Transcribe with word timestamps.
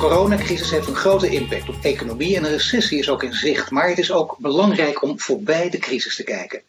coronacrisis 0.00 0.70
heeft 0.70 0.86
een 0.86 0.94
grote 0.94 1.28
impact 1.28 1.68
op 1.68 1.74
economie 1.82 2.36
en 2.36 2.44
een 2.44 2.50
recessie 2.50 2.98
is 2.98 3.10
ook 3.10 3.22
in 3.22 3.32
zicht. 3.32 3.70
Maar 3.70 3.88
het 3.88 3.98
is 3.98 4.12
ook 4.12 4.36
belangrijk 4.38 5.02
om 5.02 5.20
voorbij 5.20 5.70
de 5.70 5.78
crisis 5.78 6.16
te 6.16 6.24
kijken. 6.24 6.62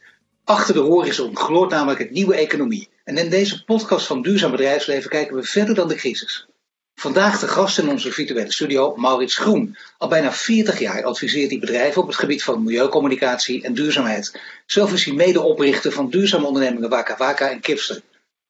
Achter 0.43 0.73
de 0.73 0.80
horizon 0.80 1.38
gloort 1.38 1.70
namelijk 1.70 1.99
het 1.99 2.12
nieuwe 2.12 2.36
economie. 2.36 2.89
En 3.04 3.17
in 3.17 3.30
deze 3.30 3.63
podcast 3.63 4.07
van 4.07 4.21
Duurzaam 4.21 4.52
Bedrijfsleven 4.52 5.09
kijken 5.09 5.36
we 5.36 5.44
verder 5.44 5.75
dan 5.75 5.88
de 5.88 5.95
crisis. 5.95 6.48
Vandaag 6.95 7.39
de 7.39 7.48
gast 7.48 7.77
in 7.77 7.89
onze 7.89 8.12
virtuele 8.12 8.52
studio, 8.52 8.95
Maurits 8.95 9.38
Groen. 9.38 9.77
Al 9.98 10.07
bijna 10.07 10.32
40 10.32 10.79
jaar 10.79 11.04
adviseert 11.04 11.50
hij 11.50 11.59
bedrijven 11.59 12.02
op 12.02 12.07
het 12.07 12.18
gebied 12.18 12.43
van 12.43 12.63
milieucommunicatie 12.63 13.63
en 13.63 13.73
duurzaamheid. 13.73 14.41
Zelf 14.66 14.93
is 14.93 15.05
hij 15.05 15.13
medeoprichter 15.13 15.91
van 15.91 16.09
duurzame 16.09 16.45
ondernemingen 16.45 16.90
Waka 16.90 17.18
Waka 17.18 17.49
en 17.49 17.59
Kipster. 17.59 18.02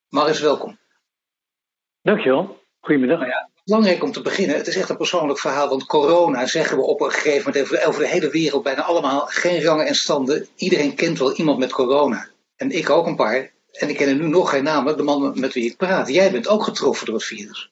Maurits, 0.10 0.40
welkom. 0.40 0.78
Dankjewel. 2.02 2.60
Goedemiddag. 2.80 3.20
Nou 3.20 3.30
ja, 3.30 3.51
belangrijk 3.64 4.04
om 4.04 4.12
te 4.12 4.22
beginnen. 4.22 4.56
Het 4.56 4.68
is 4.68 4.78
echt 4.78 4.90
een 4.90 4.98
persoonlijk 4.98 5.40
verhaal, 5.40 5.70
want 5.70 5.86
corona 5.86 6.46
zeggen 6.46 6.78
we 6.78 6.84
op 6.84 7.02
een 7.02 7.12
gegeven 7.12 7.52
moment 7.54 7.86
over 7.86 8.02
de 8.02 8.08
hele 8.08 8.30
wereld 8.30 8.64
bijna 8.64 8.82
allemaal 8.82 9.20
geen 9.20 9.64
rangen 9.64 9.86
en 9.86 9.96
standen. 9.96 10.48
Iedereen 10.56 10.96
kent 10.96 11.20
wel 11.20 11.34
iemand 11.34 11.60
met 11.60 11.72
corona. 11.72 12.28
En 12.56 12.72
ik 12.72 12.90
ook 12.90 13.08
een 13.08 13.16
paar. 13.16 13.52
En 13.72 13.90
ik 13.90 13.98
ken 13.98 14.08
er 14.08 14.16
nu 14.16 14.28
nog 14.28 14.50
geen 14.50 14.64
namen, 14.64 14.98
de 14.98 15.04
man 15.04 15.40
met 15.40 15.54
wie 15.54 15.66
ik 15.66 15.78
praat. 15.78 16.14
Jij 16.14 16.32
bent 16.32 16.48
ook 16.48 16.64
getroffen 16.64 17.06
door 17.06 17.16
het 17.16 17.26
virus. 17.26 17.72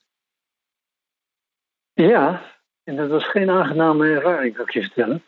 Ja, 1.93 2.41
en 2.83 2.95
dat 2.95 3.09
was 3.09 3.29
geen 3.29 3.49
aangename 3.49 4.07
ervaring, 4.07 4.55
kan 4.55 4.65
ik 4.65 4.73
je 4.73 4.81
vertellen. 4.81 5.23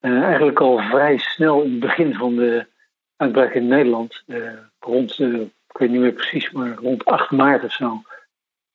Uh, 0.00 0.22
eigenlijk 0.22 0.60
al 0.60 0.78
vrij 0.78 1.18
snel 1.18 1.62
in 1.62 1.70
het 1.70 1.80
begin 1.80 2.14
van 2.14 2.36
de 2.36 2.66
uitbraak 3.16 3.54
in 3.54 3.66
Nederland, 3.66 4.22
uh, 4.26 4.52
rond, 4.78 5.18
uh, 5.18 5.40
ik 5.40 5.78
weet 5.78 5.90
niet 5.90 6.00
meer 6.00 6.12
precies, 6.12 6.50
maar 6.50 6.74
rond 6.74 7.04
8 7.04 7.30
maart 7.30 7.64
of 7.64 7.72
zo, 7.72 8.02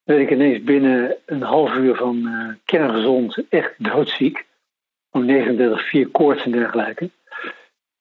werd 0.08 0.19
ik 0.19 0.31
ineens 0.31 0.63
binnen 0.63 1.16
een 1.25 1.41
half 1.41 1.75
uur 1.75 1.95
van 1.95 2.30
kerngezond 2.66 3.44
echt 3.50 3.73
doodziek. 3.77 4.45
Om 5.11 5.25
39, 5.25 5.89
4 5.89 6.08
koorts 6.08 6.44
en 6.44 6.52
dergelijke. 6.52 7.09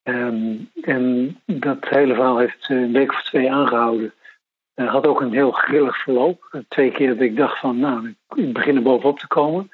Um, 0.02 0.70
en 0.80 1.36
dat 1.46 1.88
hele 1.88 2.14
verhaal 2.14 2.38
heeft 2.38 2.68
een 2.68 2.92
week 2.92 3.12
of 3.12 3.22
twee 3.22 3.52
aangehouden. 3.52 4.14
Uh, 4.74 4.90
had 4.90 5.06
ook 5.06 5.20
een 5.20 5.32
heel 5.32 5.50
grillig 5.50 5.96
verloop. 6.02 6.62
Twee 6.68 6.90
keer 6.90 7.08
dat 7.08 7.20
ik 7.20 7.36
dacht 7.36 7.58
van, 7.58 7.78
nou, 7.78 8.14
ik 8.34 8.52
begin 8.52 8.76
er 8.76 8.82
bovenop 8.82 9.18
te 9.18 9.26
komen. 9.26 9.70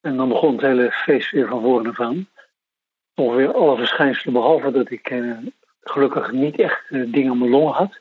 En 0.00 0.16
dan 0.16 0.28
begon 0.28 0.52
het 0.52 0.60
hele 0.60 0.90
feest 0.90 1.30
weer 1.30 1.48
van 1.48 1.62
voren 1.62 1.90
af 1.90 2.00
aan. 2.00 2.28
Ongeveer 3.14 3.54
alle 3.54 3.76
verschijnselen, 3.76 4.32
behalve 4.32 4.70
dat 4.70 4.90
ik 4.90 5.14
gelukkig 5.80 6.32
niet 6.32 6.58
echt 6.58 6.82
dingen 6.90 7.30
aan 7.30 7.38
mijn 7.38 7.50
longen 7.50 7.72
had. 7.72 8.00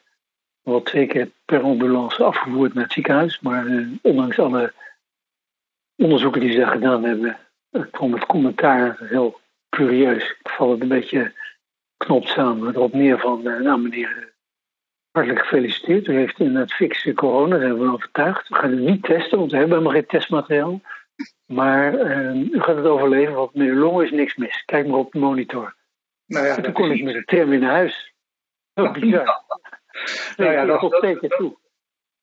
Twee 0.84 1.08
keer 1.08 1.30
per 1.46 1.62
ambulance 1.62 2.24
afgevoerd 2.24 2.74
naar 2.74 2.84
het 2.84 2.94
ziekenhuis. 2.94 3.40
Maar 3.40 3.88
ondanks 4.02 4.40
alle 4.40 4.74
onderzoeken 5.96 6.42
die 6.42 6.52
ze 6.52 6.58
daar 6.58 6.72
gedaan 6.72 7.04
hebben, 7.04 7.38
kwam 7.92 8.14
het 8.14 8.26
commentaar 8.26 8.98
heel 9.00 9.40
curieus. 9.70 10.36
Ik 10.40 10.50
val 10.50 10.72
het 10.72 10.82
een 10.82 10.88
beetje 10.88 11.34
knopt 11.98 12.28
samen 12.28 12.76
erop 12.76 12.94
neer 12.94 13.20
van, 13.20 13.44
nou 13.44 13.80
meneer, 13.80 14.34
hartelijk 15.12 15.42
gefeliciteerd. 15.42 16.08
U 16.08 16.14
heeft 16.14 16.40
in 16.40 16.56
het 16.56 16.74
fikse 16.74 17.14
corona, 17.14 17.58
daar 17.58 17.68
hebben 17.68 17.86
we 17.86 17.94
overtuigd. 17.94 18.48
We 18.48 18.56
gaan 18.56 18.72
het 18.72 18.80
niet 18.80 19.04
testen, 19.04 19.38
want 19.38 19.52
we 19.52 19.58
hebben 19.58 19.78
helemaal 19.78 20.00
geen 20.00 20.08
testmateriaal. 20.08 20.82
Maar 21.46 21.94
uh, 21.94 22.52
u 22.52 22.62
gaat 22.62 22.76
het 22.76 22.86
overleven, 22.86 23.34
want 23.34 23.54
met 23.54 23.68
uw 23.68 23.80
longen 23.80 24.06
is 24.06 24.12
niks 24.12 24.36
mis. 24.36 24.64
Kijk 24.66 24.88
maar 24.88 25.00
op 25.00 25.12
de 25.12 25.20
monitor. 25.20 25.76
Nou 26.26 26.46
ja, 26.46 26.56
en 26.56 26.64
toen 26.64 26.74
kon 26.74 26.92
ik 26.92 27.04
met 27.04 27.14
de 27.14 27.26
tram 27.26 27.54
in 27.54 27.64
huis. 27.64 28.14
Heel 28.74 28.92
bizar. 28.92 29.44
Nou 30.38 30.52
ja, 30.52 30.66
dat, 30.66 30.82
dat, 30.82 31.02
dat, 31.02 31.30
toe. 31.38 31.58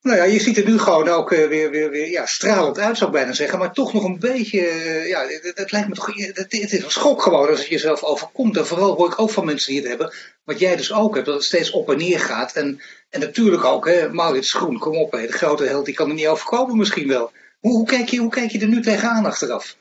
Nou 0.03 0.17
ja, 0.17 0.25
je 0.25 0.41
ziet 0.41 0.57
er 0.57 0.65
nu 0.65 0.79
gewoon 0.79 1.09
ook 1.09 1.33
uh, 1.33 1.49
weer, 1.49 1.71
weer, 1.71 1.91
weer 1.91 2.11
ja, 2.11 2.27
stralend 2.27 2.79
uit, 2.79 2.97
zou 2.97 3.11
ik 3.11 3.17
bijna 3.17 3.33
zeggen. 3.33 3.59
Maar 3.59 3.73
toch 3.73 3.93
nog 3.93 4.05
een 4.05 4.19
beetje, 4.19 4.61
uh, 4.61 5.09
ja, 5.09 5.21
het, 5.27 5.53
het, 5.55 5.73
lijkt 5.73 5.89
me 5.89 5.95
toch, 5.95 6.15
het, 6.15 6.37
het, 6.37 6.53
is 6.53 6.85
een 6.85 6.91
schok 6.91 7.23
gewoon 7.23 7.49
als 7.49 7.59
het 7.59 7.69
jezelf 7.69 8.03
overkomt. 8.03 8.57
En 8.57 8.67
vooral 8.67 8.97
hoor 8.97 9.07
ik 9.07 9.21
ook 9.21 9.31
van 9.31 9.45
mensen 9.45 9.73
die 9.73 9.81
het 9.81 9.89
hebben, 9.89 10.13
wat 10.45 10.59
jij 10.59 10.77
dus 10.77 10.93
ook 10.93 11.15
hebt, 11.15 11.27
dat 11.27 11.35
het 11.35 11.45
steeds 11.45 11.71
op 11.71 11.91
en 11.91 11.97
neer 11.97 12.21
gaat. 12.21 12.53
En, 12.53 12.81
en 13.11 13.21
natuurlijk 13.21 13.65
ook, 13.65 13.87
hè, 13.89 14.13
Maurits 14.13 14.49
Schoen, 14.49 14.79
kom 14.79 14.97
op, 14.97 15.13
hè, 15.13 15.27
de 15.27 15.33
grote 15.33 15.65
held, 15.65 15.85
die 15.85 15.95
kan 15.95 16.09
er 16.09 16.15
niet 16.15 16.27
overkomen 16.27 16.77
misschien 16.77 17.09
wel. 17.09 17.33
Hoe, 17.61 17.73
hoe, 17.73 17.87
kijk 17.87 18.09
je, 18.09 18.19
hoe 18.19 18.31
kijk 18.31 18.51
je 18.51 18.61
er 18.61 18.69
nu 18.69 18.83
tegenaan 18.83 19.25
achteraf? 19.25 19.77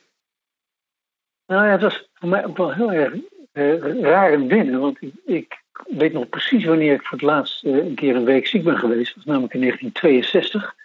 Nou 1.46 1.66
ja, 1.66 1.72
het 1.72 1.82
was 1.82 2.10
voor 2.14 2.30
mij 2.30 2.46
ook 2.46 2.58
wel 2.58 2.74
heel 2.74 2.92
erg 2.92 3.14
raar 4.02 4.34
en 4.34 4.48
binnen, 4.48 4.80
want 4.80 5.02
ik, 5.02 5.14
ik 5.26 5.61
weet 5.88 6.14
nog 6.14 6.30
precies 6.30 6.66
wanneer 6.66 6.94
ik 6.94 7.02
voor 7.02 7.18
het 7.18 7.28
laatst 7.28 7.64
uh, 7.64 7.76
een 7.76 7.96
keer 7.96 8.16
een 8.16 8.26
week 8.26 8.48
ziek 8.48 8.64
ben 8.64 8.78
geweest. 8.78 9.06
Dat 9.06 9.16
was 9.16 9.26
namelijk 9.26 9.54
in 9.54 9.60
1962, 9.60 10.76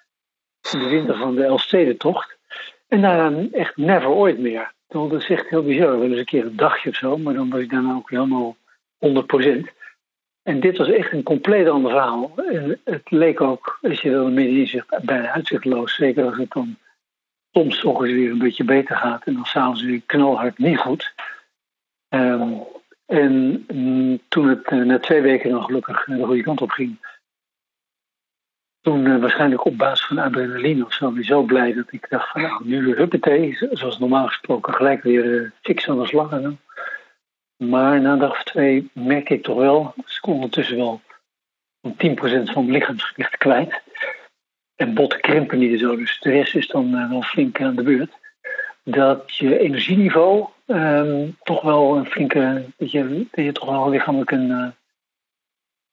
in 0.73 0.79
de 0.79 0.89
winter 0.89 1.17
van 1.17 1.35
de 1.35 1.45
Elfstedentocht. 1.45 2.37
En 2.89 3.01
daarna 3.01 3.47
echt 3.53 3.77
never 3.77 4.09
ooit 4.09 4.39
meer. 4.39 4.73
Dat 4.89 5.13
is 5.13 5.31
echt 5.31 5.49
heel 5.49 5.63
bizar. 5.63 5.99
Wel 5.99 6.09
eens 6.09 6.19
een 6.19 6.25
keer 6.25 6.45
een 6.45 6.57
dagje 6.57 6.91
of 6.91 6.97
zo, 6.97 7.19
maar 7.19 7.35
dan 7.35 7.51
was 7.51 7.61
ik 7.61 7.71
daarna 7.71 7.95
ook 7.95 8.11
helemaal 8.11 8.57
100%. 8.99 9.75
En 10.43 10.61
dit 10.61 10.77
was 10.77 10.89
echt 10.89 11.13
een 11.13 11.23
compleet 11.23 11.69
ander 11.69 11.91
verhaal. 11.91 12.33
En 12.37 12.81
het 12.85 13.11
leek 13.11 13.41
ook, 13.41 13.79
als 13.83 14.01
je 14.01 14.11
dan 14.11 14.35
middenin 14.35 14.67
zegt, 14.67 14.87
bijna 15.03 15.31
uitzichtloos. 15.31 15.95
Zeker 15.95 16.25
als 16.25 16.37
het 16.37 16.51
dan 16.51 16.77
soms 17.53 17.85
ochtends 17.85 18.13
weer 18.13 18.31
een 18.31 18.39
beetje 18.39 18.65
beter 18.65 18.97
gaat 18.97 19.25
en 19.25 19.35
dan 19.35 19.45
s'avonds 19.45 19.83
weer 19.83 20.03
knalhard 20.07 20.59
niet 20.59 20.79
goed. 20.79 21.15
Um, 22.09 22.63
en 23.07 23.65
mm, 23.73 24.21
toen 24.29 24.49
het 24.49 24.71
uh, 24.71 24.85
na 24.85 24.99
twee 24.99 25.21
weken 25.21 25.51
dan 25.51 25.63
gelukkig 25.63 26.05
de 26.05 26.25
goede 26.25 26.43
kant 26.43 26.61
op 26.61 26.71
ging, 26.71 26.99
toen 28.81 29.05
uh, 29.05 29.21
waarschijnlijk 29.21 29.65
op 29.65 29.79
basis 29.79 30.07
van 30.07 30.19
adrenaline 30.19 30.85
of 30.85 30.93
zo, 30.93 31.15
zo 31.21 31.43
blij 31.43 31.73
dat 31.73 31.93
ik 31.93 32.09
dacht 32.09 32.31
van 32.31 32.43
nou, 32.43 32.65
nu 32.65 32.95
huppatee, 32.95 33.57
zoals 33.71 33.99
normaal 33.99 34.27
gesproken, 34.27 34.75
gelijk 34.75 35.03
weer 35.03 35.53
fix 35.63 35.89
aan 35.89 35.99
de 35.99 36.07
slag. 36.07 36.41
Maar 37.57 38.01
na 38.01 38.17
dag 38.17 38.31
of 38.31 38.43
twee 38.43 38.91
merk 38.93 39.31
ik 39.31 39.43
toch 39.43 39.59
wel, 39.59 39.93
dat 39.97 40.11
ik 40.11 40.27
ondertussen 40.27 40.77
wel 40.77 41.01
10% 41.89 41.93
van 41.97 42.65
mijn 42.65 42.71
lichaamsgewicht 42.71 43.37
kwijt. 43.37 43.83
En 44.75 44.95
botten 44.95 45.21
krimpen 45.21 45.59
niet 45.59 45.81
zo, 45.81 45.97
dus 45.97 46.21
de 46.21 46.31
rest 46.31 46.55
is 46.55 46.67
dan 46.67 47.09
wel 47.09 47.23
flink 47.23 47.61
aan 47.61 47.77
de 47.77 47.83
beurt. 47.83 48.13
Dat 48.89 49.37
je 49.37 49.59
energieniveau 49.59 50.47
um, 50.67 51.37
toch 51.43 51.63
wel 51.63 51.97
een 51.97 52.07
flinke, 52.07 52.65
dat 52.77 52.91
je, 52.91 53.27
dat 53.31 53.45
je 53.45 53.53
toch 53.53 53.69
wel 53.71 53.89
lichamelijk 53.89 54.31
een, 54.31 54.75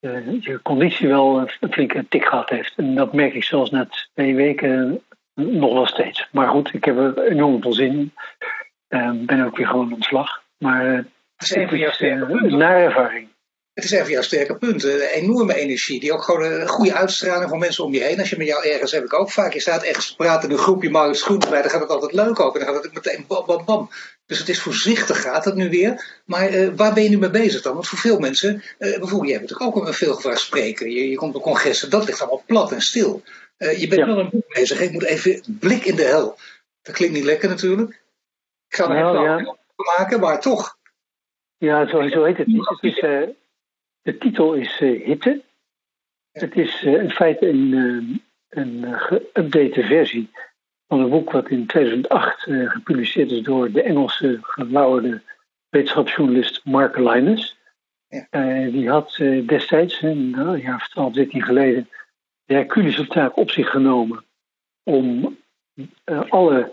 uh, 0.02 0.42
je 0.42 0.62
conditie 0.62 1.08
wel 1.08 1.40
een, 1.40 1.72
flinke 1.72 2.06
tik 2.08 2.26
gehad 2.26 2.50
heeft. 2.50 2.74
En 2.76 2.96
dat 2.96 3.14
merk 3.14 3.34
ik 3.34 3.44
zelfs 3.44 3.70
na 3.70 3.88
twee 4.14 4.36
weken 4.36 5.04
nog 5.34 5.74
wel 5.74 5.86
steeds. 5.86 6.28
Maar 6.31 6.48
goed, 6.48 6.74
ik 6.74 6.86
heb 6.86 6.98
er 6.98 7.28
enorm 7.28 7.62
veel 7.62 7.74
zin 7.74 7.92
in. 7.92 8.14
Uh, 8.90 9.12
ben 9.25 9.46
ook 9.46 9.58
weer 9.58 9.68
gewoon 9.68 9.94
aan 9.94 10.00
de 10.00 10.06
slag. 10.06 10.44
Maar 10.58 10.86
uh, 10.86 10.96
het 10.96 11.06
is 11.38 11.52
een 11.56 12.62
ervaring. 12.62 13.32
Het 13.73 13.84
is 13.84 13.91
even 13.91 14.11
jouw 14.11 14.22
sterke 14.22 14.56
punt. 14.56 14.84
enorme 14.84 15.56
energie. 15.56 16.00
Die 16.00 16.13
ook 16.13 16.23
gewoon 16.23 16.44
een 16.44 16.67
goede 16.67 16.94
uitstraling 16.94 17.50
van 17.50 17.59
mensen 17.59 17.84
om 17.84 17.94
je 17.94 18.03
heen. 18.03 18.19
Als 18.19 18.29
je 18.29 18.38
met 18.38 18.47
jou 18.47 18.67
ergens 18.67 18.91
heb 18.91 19.03
ik 19.03 19.13
ook 19.13 19.31
vaak. 19.31 19.53
Je 19.53 19.59
staat 19.59 19.84
ergens 19.84 20.07
te 20.07 20.16
praten 20.16 20.50
in 20.50 20.56
een 20.56 20.61
groepje 20.61 20.89
Maurits 20.89 21.19
Schoenen 21.19 21.50
bij. 21.50 21.61
Dan 21.61 21.72
gaat 21.72 21.81
het 21.81 21.89
altijd 21.89 22.13
leuk 22.13 22.39
ook. 22.39 22.53
En 22.53 22.66
dan 22.66 22.73
gaat 22.73 22.83
het 22.83 22.94
meteen 22.94 23.25
bam 23.28 23.45
bam 23.45 23.66
bam. 23.66 23.89
Dus 24.25 24.39
het 24.39 24.50
is 24.50 24.62
voorzichtig 24.62 25.22
gaat 25.22 25.45
het 25.45 25.56
nu 25.56 25.69
weer. 25.69 26.22
Maar 26.25 26.53
uh, 26.53 26.69
waar 26.75 26.94
ben 26.94 27.03
je 27.03 27.09
nu 27.09 27.17
mee 27.17 27.29
bezig 27.29 27.62
dan? 27.62 27.73
Want 27.73 27.88
voor 27.88 27.97
veel 27.97 28.19
mensen, 28.19 28.56
uh, 28.56 28.59
bijvoorbeeld 28.78 29.29
jij 29.29 29.39
bent 29.39 29.50
natuurlijk 29.50 29.78
ook 29.78 29.88
een 29.88 29.94
veelgevraagd 29.94 30.39
spreker. 30.39 30.88
Je, 30.88 31.09
je 31.09 31.16
komt 31.16 31.35
op 31.35 31.41
congressen, 31.41 31.89
dat 31.89 32.06
ligt 32.06 32.22
allemaal 32.22 32.44
plat 32.45 32.72
en 32.72 32.81
stil. 32.81 33.23
Uh, 33.57 33.79
je 33.79 33.88
bent 33.88 34.01
ja. 34.01 34.07
wel 34.07 34.19
een 34.19 34.29
boek 34.29 34.53
bezig. 34.53 34.79
Ik 34.81 34.91
moet 34.91 35.03
even 35.03 35.57
blik 35.59 35.85
in 35.85 35.95
de 35.95 36.03
hel. 36.03 36.38
Dat 36.81 36.95
klinkt 36.95 37.16
niet 37.16 37.23
lekker 37.23 37.50
natuurlijk. 37.50 38.01
Ik 38.67 38.75
ga 38.75 38.83
er 38.83 38.89
nou, 38.89 39.17
even 39.17 39.45
ja. 39.45 39.57
maken, 39.97 40.19
maar 40.19 40.41
toch. 40.41 40.78
Ja, 41.57 41.88
zo, 41.88 42.09
zo 42.09 42.23
heet 42.23 42.38
het 42.38 42.47
niet. 42.47 42.69
Het 42.69 42.83
is, 42.83 43.00
de 44.03 44.17
titel 44.17 44.53
is 44.53 44.77
Hitte. 44.79 45.41
Het 46.31 46.55
is 46.55 46.83
in 46.83 47.11
feite 47.11 47.47
een, 47.50 48.21
een 48.50 49.00
geüpdate 49.00 49.83
versie 49.85 50.29
van 50.88 51.00
een 51.00 51.09
boek 51.09 51.31
wat 51.31 51.50
in 51.50 51.65
2008 51.65 52.47
uh, 52.47 52.69
gepubliceerd 52.71 53.31
is 53.31 53.41
door 53.41 53.71
de 53.71 53.81
Engelse 53.81 54.38
gelauwerde 54.41 55.21
wetenschapsjournalist 55.69 56.65
Mark 56.65 56.97
Linus. 56.97 57.57
Ja. 58.07 58.27
Die 58.69 58.89
had 58.89 59.15
destijds, 59.45 60.01
een 60.01 60.35
uh, 60.38 60.63
jaar 60.63 60.75
of 60.75 60.88
12, 60.88 61.13
13 61.13 61.41
geleden, 61.41 61.89
de 62.45 62.53
Herculische 62.53 63.07
taak 63.07 63.38
op 63.38 63.51
zich 63.51 63.69
genomen 63.69 64.25
om 64.83 65.38
alle 66.29 66.71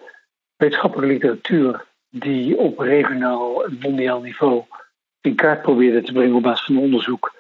wetenschappelijke 0.57 1.13
literatuur 1.13 1.87
die 2.09 2.57
op 2.57 2.79
regionaal 2.79 3.65
en 3.65 3.79
mondiaal 3.81 4.21
niveau 4.21 4.65
in 5.21 5.35
kaart 5.35 5.63
probeerde 5.63 6.03
te 6.03 6.13
brengen 6.13 6.35
op 6.35 6.43
basis 6.43 6.67
van 6.67 6.79
onderzoek, 6.79 7.35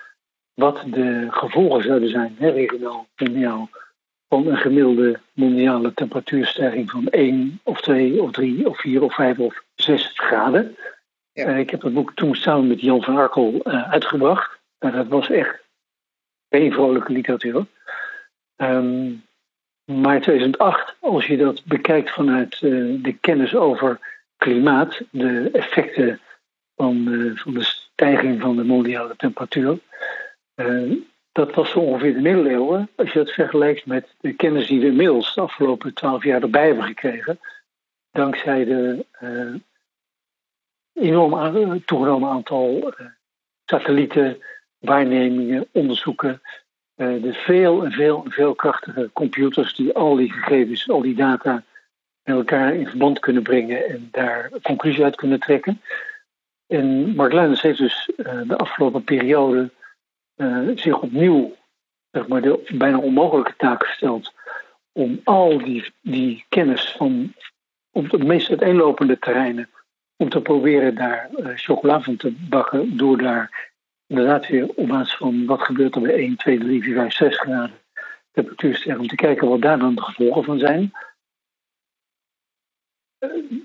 wat 0.54 0.84
de 0.86 1.26
gevolgen 1.30 1.82
zouden 1.82 2.08
zijn, 2.08 2.36
hè, 2.38 2.50
regionaal, 2.50 3.06
mondiaal, 3.16 3.70
van 4.28 4.46
een 4.46 4.56
gemiddelde 4.56 5.20
mondiale 5.32 5.94
temperatuurstijging 5.94 6.90
van 6.90 7.06
1 7.06 7.60
of 7.62 7.80
2 7.80 8.22
of 8.22 8.30
3 8.30 8.68
of 8.68 8.80
4 8.80 9.02
of 9.02 9.14
5 9.14 9.38
of 9.38 9.62
6 9.74 10.10
graden. 10.14 10.76
Ja. 11.32 11.48
Uh, 11.48 11.58
ik 11.58 11.70
heb 11.70 11.80
dat 11.80 11.94
boek 11.94 12.14
toen 12.14 12.34
samen 12.34 12.66
met 12.66 12.80
Jan 12.80 13.02
van 13.02 13.16
Arkel 13.16 13.60
uh, 13.64 13.90
uitgebracht. 13.90 14.58
En 14.78 14.92
dat 14.92 15.08
was 15.08 15.30
echt 15.30 15.58
geen 16.50 16.72
vrolijke 16.72 17.12
literatuur. 17.12 17.66
Um, 18.56 19.24
Maar 19.84 20.20
2008, 20.20 20.96
als 21.00 21.26
je 21.26 21.36
dat 21.36 21.64
bekijkt 21.64 22.10
vanuit 22.10 22.60
de 22.60 23.16
kennis 23.20 23.54
over 23.54 23.98
klimaat, 24.36 25.00
de 25.10 25.50
effecten 25.52 26.20
van, 26.80 27.32
van 27.34 27.54
de 27.54 27.64
stijging 27.64 28.40
van 28.40 28.56
de 28.56 28.64
mondiale 28.64 29.16
temperatuur, 29.16 29.78
dat 31.32 31.54
was 31.54 31.70
zo 31.70 31.78
ongeveer 31.78 32.14
de 32.14 32.20
middeleeuwen. 32.20 32.88
Als 32.96 33.12
je 33.12 33.18
dat 33.18 33.30
vergelijkt 33.30 33.86
met 33.86 34.14
de 34.20 34.32
kennis 34.32 34.66
die 34.66 34.80
we 34.80 34.86
inmiddels 34.86 35.34
de 35.34 35.40
afgelopen 35.40 35.94
twaalf 35.94 36.24
jaar 36.24 36.42
erbij 36.42 36.66
hebben 36.66 36.84
gekregen, 36.84 37.40
dankzij 38.10 38.64
de 38.64 39.06
uh, 39.20 39.54
enorm 40.92 41.84
toegenomen 41.84 42.28
aantal 42.28 42.76
uh, 42.76 43.06
satellieten, 43.64 44.42
waarnemingen, 44.78 45.66
onderzoeken, 45.72 46.40
uh, 46.96 47.22
de 47.22 47.32
veel 47.32 47.84
en 47.84 47.92
veel 47.92 48.24
en 48.24 48.30
veel 48.30 48.54
krachtige 48.54 49.10
computers 49.12 49.74
die 49.74 49.94
al 49.94 50.16
die 50.16 50.32
gegevens, 50.32 50.88
al 50.88 51.02
die 51.02 51.14
data 51.14 51.62
met 52.22 52.36
elkaar 52.36 52.74
in 52.74 52.86
verband 52.86 53.18
kunnen 53.18 53.42
brengen 53.42 53.88
en 53.88 54.08
daar 54.10 54.50
conclusie 54.62 55.04
uit 55.04 55.16
kunnen 55.16 55.40
trekken. 55.40 55.80
En 56.70 57.14
Mark 57.14 57.60
heeft 57.60 57.78
dus 57.78 58.10
de 58.16 58.56
afgelopen 58.56 59.04
periode 59.04 59.70
zich 60.74 61.00
opnieuw 61.00 61.56
zeg 62.10 62.28
maar, 62.28 62.42
de 62.42 62.70
bijna 62.72 62.98
onmogelijke 62.98 63.56
taak 63.56 63.86
gesteld 63.86 64.32
om 64.92 65.20
al 65.24 65.58
die, 65.58 65.92
die 66.00 66.44
kennis 66.48 66.92
van 66.92 67.34
op 67.90 68.10
de 68.10 68.24
meest 68.24 68.48
uiteenlopende 68.48 69.18
terreinen 69.18 69.70
om 70.16 70.28
te 70.28 70.40
proberen 70.40 70.94
daar 70.94 71.30
uh, 71.36 71.48
chocola 71.54 72.00
van 72.00 72.16
te 72.16 72.32
bakken 72.48 72.96
door 72.96 73.18
daar 73.18 73.72
inderdaad 74.06 74.46
weer 74.46 74.68
op 74.68 74.88
basis 74.88 75.16
van 75.16 75.46
wat 75.46 75.62
gebeurt 75.62 75.94
er 75.94 76.00
bij 76.00 76.14
1, 76.14 76.36
2, 76.36 76.58
3, 76.58 76.82
4, 76.82 76.94
5, 76.94 77.12
6 77.12 77.38
graden 77.38 77.78
temperatuur 78.30 78.98
om 78.98 79.06
te 79.06 79.14
kijken 79.14 79.48
wat 79.48 79.60
daar 79.60 79.78
dan 79.78 79.94
de 79.94 80.02
gevolgen 80.02 80.44
van 80.44 80.58
zijn. 80.58 80.92
Uh, 83.18 83.62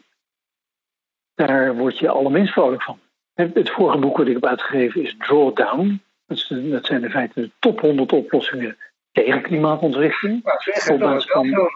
daar 1.35 1.75
word 1.75 1.99
je 1.99 2.09
allerminst 2.09 2.53
vrolijk 2.53 2.83
van. 2.83 2.99
Het 3.33 3.69
vorige 3.69 3.97
boek 3.97 4.17
dat 4.17 4.27
ik 4.27 4.33
heb 4.33 4.45
uitgegeven 4.45 5.01
is 5.01 5.15
Drawdown. 5.17 6.01
Dat, 6.25 6.37
zijn 6.85 7.03
in 7.03 7.09
feite 7.09 7.41
de 7.41 7.51
top 7.59 7.79
100 7.79 8.11
oplossingen 8.11 8.77
tegen 9.11 9.41
klimaatontwrichting. 9.41 10.41
Van, 10.43 11.69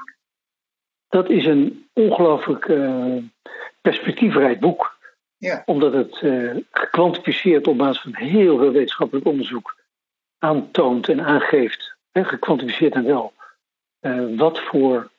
dat 1.10 1.30
is 1.30 1.46
een 1.46 1.90
ongelooflijk 1.94 2.68
uh, 2.68 3.24
perspectiefrijk 3.82 4.60
boek. 4.60 4.98
Ja. 5.38 5.64
Omdat 5.66 5.94
het 5.94 6.22
uh, 6.22 6.56
gekwantificeerd 6.72 7.68
op 7.68 7.78
basis 7.78 8.02
van 8.02 8.16
heel 8.16 8.58
veel 8.58 8.72
wetenschappelijk 8.72 9.28
onderzoek 9.28 9.78
aantoont 10.38 11.10
en 11.10 11.22
aangeeft, 11.22 11.96
hè, 12.12 12.24
gekwantificeerd 12.24 12.94
en 12.94 13.06
wel, 13.06 13.34
uh, 14.02 14.38
wat 14.38 14.60
voor 14.60 15.10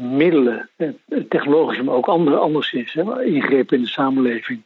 middelen, 0.00 0.70
technologisch, 1.28 1.82
maar 1.82 1.94
ook 1.94 2.08
andere, 2.08 2.36
anderszins, 2.36 2.92
hè, 2.92 3.24
ingrepen 3.24 3.76
in 3.76 3.82
de 3.82 3.88
samenleving, 3.88 4.62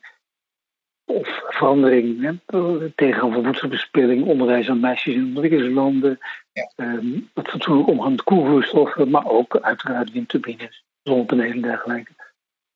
of 1.04 1.42
verandering 1.48 2.22
hè, 2.22 2.90
tegen 2.94 3.32
voedselbespilling, 3.32 4.24
onderwijs 4.24 4.68
aan 4.68 4.80
meisjes 4.80 5.14
in 5.14 5.24
ontwikkelingslanden, 5.24 6.18
ja. 6.52 6.70
um, 6.76 7.30
het 7.34 7.48
fatsoenlijk 7.48 7.88
omgaan 7.88 8.10
met 8.10 8.22
koelvloeistoffen, 8.22 9.10
maar 9.10 9.26
ook 9.26 9.58
uiteraard 9.60 10.12
windturbines, 10.12 10.84
zonnepanelen 11.02 11.52
en 11.52 11.62
dergelijke. 11.62 12.12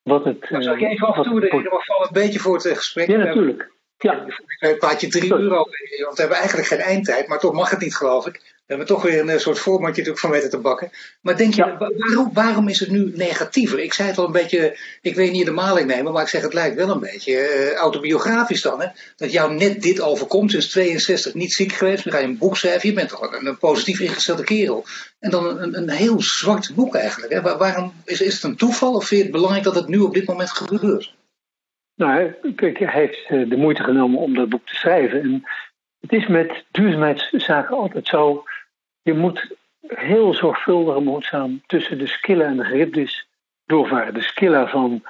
Wat 0.02 0.24
het, 0.24 0.50
maar 0.50 0.62
zou 0.62 0.78
je 0.78 0.86
even 0.86 1.06
af 1.06 1.16
en 1.16 1.22
toe, 1.22 1.48
in 1.48 1.56
een 1.56 2.08
beetje 2.12 2.38
voor 2.38 2.54
het 2.54 2.66
gesprek? 2.66 3.08
Ja, 3.08 3.16
natuurlijk. 3.16 3.70
Ja. 3.98 4.26
Ik 4.58 4.78
praat 4.78 5.00
je 5.00 5.08
drie 5.08 5.34
uur 5.34 5.56
over, 5.56 5.78
want 6.04 6.14
we 6.14 6.20
hebben 6.20 6.36
eigenlijk 6.36 6.68
geen 6.68 6.78
eindtijd, 6.78 7.28
maar 7.28 7.38
toch 7.38 7.52
mag 7.52 7.70
het 7.70 7.80
niet, 7.80 7.96
geloof 7.96 8.26
ik. 8.26 8.56
We 8.68 8.74
hebben 8.74 8.86
toch 8.86 9.02
weer 9.02 9.20
een 9.20 9.28
eh, 9.28 9.38
soort 9.38 9.58
formatje 9.58 9.88
natuurlijk 9.88 10.18
van 10.18 10.30
weten 10.30 10.50
te 10.50 10.58
bakken. 10.58 10.90
Maar 11.20 11.36
denk 11.36 11.54
je, 11.54 11.76
waarom, 11.78 12.30
waarom 12.32 12.68
is 12.68 12.80
het 12.80 12.90
nu 12.90 13.12
negatiever? 13.14 13.78
Ik 13.78 13.92
zei 13.92 14.08
het 14.08 14.18
al 14.18 14.24
een 14.24 14.32
beetje, 14.32 14.78
ik 15.02 15.14
weet 15.14 15.32
niet 15.32 15.44
de 15.44 15.50
maling 15.50 15.86
nemen, 15.86 16.12
maar 16.12 16.22
ik 16.22 16.28
zeg 16.28 16.42
het 16.42 16.54
lijkt 16.54 16.76
wel 16.76 16.90
een 16.90 17.00
beetje 17.00 17.32
uh, 17.32 17.74
autobiografisch 17.74 18.62
dan. 18.62 18.80
Hè? 18.80 18.86
Dat 19.16 19.32
jou 19.32 19.54
net 19.54 19.82
dit 19.82 20.00
overkomt, 20.00 20.50
sinds 20.50 20.68
62 20.68 21.34
niet 21.34 21.52
ziek 21.52 21.72
geweest, 21.72 22.04
dan 22.04 22.12
ga 22.12 22.18
je 22.18 22.26
een 22.26 22.38
boek 22.38 22.56
schrijven, 22.56 22.88
je 22.88 22.94
bent 22.94 23.08
toch 23.08 23.32
een, 23.32 23.46
een 23.46 23.58
positief 23.58 24.00
ingestelde 24.00 24.44
kerel. 24.44 24.84
En 25.18 25.30
dan 25.30 25.60
een, 25.60 25.76
een 25.76 25.90
heel 25.90 26.22
zwart 26.22 26.74
boek 26.74 26.94
eigenlijk. 26.94 27.32
Hè? 27.32 27.56
waarom, 27.56 27.92
is, 28.04 28.20
is 28.20 28.34
het 28.34 28.42
een 28.42 28.56
toeval 28.56 28.94
of 28.94 29.06
vind 29.06 29.20
je 29.20 29.26
het 29.26 29.36
belangrijk 29.36 29.64
dat 29.64 29.74
het 29.74 29.88
nu 29.88 29.98
op 29.98 30.14
dit 30.14 30.26
moment 30.26 30.50
gebeurt? 30.50 31.16
Nou, 31.98 32.32
kijk, 32.54 32.78
hij 32.78 32.92
heeft 32.92 33.24
eh, 33.28 33.48
de 33.48 33.56
moeite 33.56 33.82
genomen 33.82 34.20
om 34.20 34.34
dat 34.34 34.48
boek 34.48 34.66
te 34.66 34.74
schrijven. 34.74 35.20
En 35.20 35.44
het 36.00 36.12
is 36.12 36.26
met 36.26 36.64
duurzaamheidszaken 36.70 37.76
altijd 37.76 38.06
zo. 38.06 38.44
Je 39.02 39.14
moet 39.14 39.54
heel 39.86 40.34
zorgvuldig 40.34 40.96
en 40.96 41.04
behoedzaam 41.04 41.62
tussen 41.66 41.98
de 41.98 42.06
skilla 42.06 42.44
en 42.44 42.56
de 42.56 42.64
geribdis 42.64 43.28
doorvaren. 43.64 44.14
De 44.14 44.22
skilla 44.22 44.66
van 44.66 45.02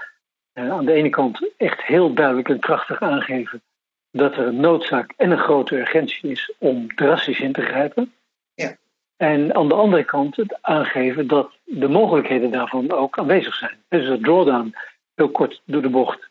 eh, 0.52 0.70
aan 0.70 0.84
de 0.84 0.92
ene 0.92 1.08
kant 1.08 1.50
echt 1.56 1.82
heel 1.82 2.14
duidelijk 2.14 2.48
en 2.48 2.58
krachtig 2.58 3.00
aangeven 3.00 3.62
dat 4.10 4.36
er 4.36 4.46
een 4.46 4.60
noodzaak 4.60 5.12
en 5.16 5.30
een 5.30 5.38
grote 5.38 5.78
urgentie 5.78 6.30
is 6.30 6.52
om 6.58 6.94
drastisch 6.94 7.40
in 7.40 7.52
te 7.52 7.62
grijpen. 7.62 8.12
Ja. 8.54 8.76
En 9.16 9.54
aan 9.54 9.68
de 9.68 9.74
andere 9.74 10.04
kant 10.04 10.36
het 10.36 10.58
aangeven 10.60 11.26
dat 11.26 11.52
de 11.64 11.88
mogelijkheden 11.88 12.50
daarvan 12.50 12.92
ook 12.92 13.18
aanwezig 13.18 13.54
zijn. 13.54 13.76
Dus 13.88 14.06
dat 14.06 14.22
drawdown, 14.22 14.74
heel 15.14 15.30
kort 15.30 15.62
door 15.64 15.82
de 15.82 15.88
bocht, 15.88 16.27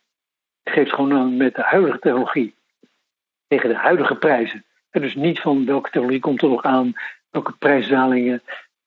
geeft 0.69 0.93
gewoon 0.93 1.13
aan 1.13 1.37
met 1.37 1.55
de 1.55 1.61
huidige 1.61 1.99
technologie 1.99 2.55
tegen 3.47 3.69
de 3.69 3.75
huidige 3.75 4.15
prijzen. 4.15 4.65
En 4.89 5.01
dus 5.01 5.15
niet 5.15 5.39
van 5.39 5.65
welke 5.65 5.89
technologie 5.89 6.21
komt 6.21 6.41
er 6.41 6.49
nog 6.49 6.63
aan, 6.63 6.93
welke 7.29 7.51
prijsdalingen 7.51 8.41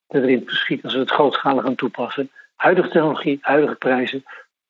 erin 0.08 0.42
verschieten 0.46 0.84
als 0.84 0.94
we 0.94 1.00
het 1.00 1.10
grootschalig 1.10 1.64
gaan 1.64 1.74
toepassen. 1.74 2.30
Huidige 2.56 2.88
technologie, 2.88 3.38
huidige 3.40 3.74
prijzen, 3.74 4.24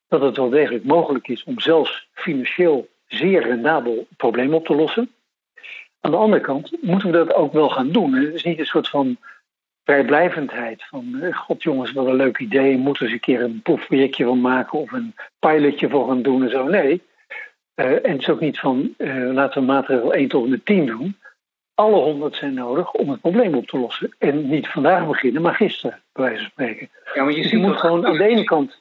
dat 0.09 0.21
het 0.21 0.37
wel 0.37 0.49
degelijk 0.49 0.85
mogelijk 0.85 1.29
is 1.29 1.45
om 1.45 1.61
zelfs 1.61 2.09
financieel 2.13 2.89
zeer 3.07 3.43
rendabel 3.43 4.07
problemen 4.17 4.57
op 4.57 4.67
te 4.67 4.75
lossen. 4.75 5.11
Aan 6.01 6.11
de 6.11 6.17
andere 6.17 6.43
kant 6.43 6.77
moeten 6.81 7.11
we 7.11 7.17
dat 7.17 7.35
ook 7.35 7.53
wel 7.53 7.69
gaan 7.69 7.93
doen. 7.93 8.15
Het 8.15 8.35
is 8.35 8.45
niet 8.45 8.59
een 8.59 8.67
soort 8.67 8.89
van 8.89 9.17
vrijblijvendheid 9.91 10.85
van 10.89 11.19
eh, 11.21 11.37
god 11.37 11.63
jongens, 11.63 11.93
wat 11.93 12.07
een 12.07 12.15
leuk 12.15 12.39
idee, 12.39 12.77
moeten 12.77 13.03
we 13.03 13.09
eens 13.09 13.13
een 13.13 13.35
keer 13.35 13.43
een 13.43 13.63
proefprojectje 13.63 14.25
van 14.25 14.41
maken 14.41 14.79
of 14.79 14.93
een 14.93 15.15
pilotje 15.39 15.89
voor 15.89 16.09
gaan 16.09 16.23
doen 16.23 16.43
en 16.43 16.51
zo. 16.51 16.65
Nee. 16.65 17.03
Uh, 17.77 17.87
en 17.87 18.11
het 18.11 18.21
is 18.21 18.29
ook 18.29 18.41
niet 18.41 18.59
van 18.59 18.95
uh, 18.99 19.33
laten 19.33 19.61
we 19.61 19.67
maatregel 19.67 20.15
1 20.15 20.29
tot 20.29 20.45
en 20.45 20.51
met 20.51 20.65
10 20.65 20.87
doen. 20.87 21.17
Alle 21.75 21.97
100 21.97 22.37
zijn 22.37 22.55
nodig 22.55 22.93
om 22.93 23.11
het 23.11 23.21
probleem 23.21 23.55
op 23.55 23.67
te 23.67 23.79
lossen. 23.79 24.15
En 24.19 24.49
niet 24.49 24.69
vandaag 24.69 25.07
beginnen, 25.07 25.43
maar 25.43 25.55
gisteren, 25.55 26.03
bij 26.13 26.25
wijze 26.25 26.41
van 26.41 26.51
spreken. 26.51 26.89
Ja, 27.15 27.23
maar 27.23 27.33
je, 27.33 27.43
dus 27.43 27.51
je 27.51 27.59
moet 27.59 27.77
gewoon 27.77 28.07
aan 28.07 28.17
de 28.17 28.25
ene 28.25 28.45
kant. 28.45 28.79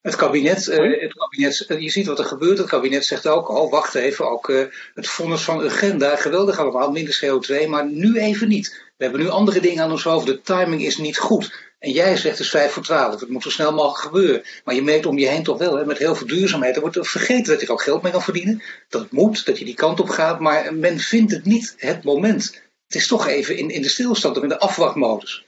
Het 0.00 0.16
kabinet, 0.16 0.68
uh, 0.68 1.00
het 1.00 1.14
kabinet, 1.14 1.66
je 1.78 1.90
ziet 1.90 2.06
wat 2.06 2.18
er 2.18 2.24
gebeurt. 2.24 2.58
Het 2.58 2.68
kabinet 2.68 3.04
zegt 3.04 3.26
ook, 3.26 3.48
oh 3.48 3.70
wacht 3.70 3.94
even, 3.94 4.30
ook 4.30 4.68
het 4.94 5.08
vonnis 5.08 5.42
van 5.42 5.64
agenda, 5.64 6.16
geweldig 6.16 6.58
allemaal, 6.58 6.90
minder 6.90 7.24
CO2, 7.24 7.68
maar 7.68 7.90
nu 7.90 8.18
even 8.18 8.48
niet. 8.48 8.83
We 8.96 9.04
hebben 9.04 9.20
nu 9.20 9.28
andere 9.28 9.60
dingen 9.60 9.82
aan 9.82 9.90
ons 9.90 10.04
hoofd. 10.04 10.26
De 10.26 10.40
timing 10.40 10.82
is 10.82 10.96
niet 10.96 11.18
goed. 11.18 11.72
En 11.78 11.90
jij 11.90 12.16
zegt 12.16 12.38
dus 12.38 12.50
5 12.50 12.72
voor 12.72 12.82
12. 12.82 13.20
Het 13.20 13.28
moet 13.28 13.42
zo 13.42 13.50
snel 13.50 13.72
mogelijk 13.72 13.98
gebeuren. 13.98 14.42
Maar 14.64 14.74
je 14.74 14.82
merkt 14.82 15.06
om 15.06 15.18
je 15.18 15.28
heen 15.28 15.42
toch 15.42 15.58
wel, 15.58 15.76
hè, 15.76 15.84
met 15.84 15.98
heel 15.98 16.14
veel 16.14 16.26
duurzaamheid. 16.26 16.74
Er 16.74 16.80
wordt 16.80 17.08
vergeten 17.08 17.52
dat 17.52 17.60
je 17.60 17.66
er 17.66 17.72
ook 17.72 17.82
geld 17.82 18.02
mee 18.02 18.12
kan 18.12 18.22
verdienen. 18.22 18.62
Dat 18.88 19.02
het 19.02 19.12
moet, 19.12 19.46
dat 19.46 19.58
je 19.58 19.64
die 19.64 19.74
kant 19.74 20.00
op 20.00 20.08
gaat. 20.08 20.40
Maar 20.40 20.74
men 20.74 20.98
vindt 20.98 21.32
het 21.32 21.44
niet 21.44 21.74
het 21.78 22.04
moment. 22.04 22.62
Het 22.86 22.94
is 22.94 23.08
toch 23.08 23.26
even 23.28 23.56
in, 23.56 23.70
in 23.70 23.82
de 23.82 23.88
stilstand 23.88 24.36
of 24.36 24.42
in 24.42 24.48
de 24.48 24.58
afwachtmodus. 24.58 25.44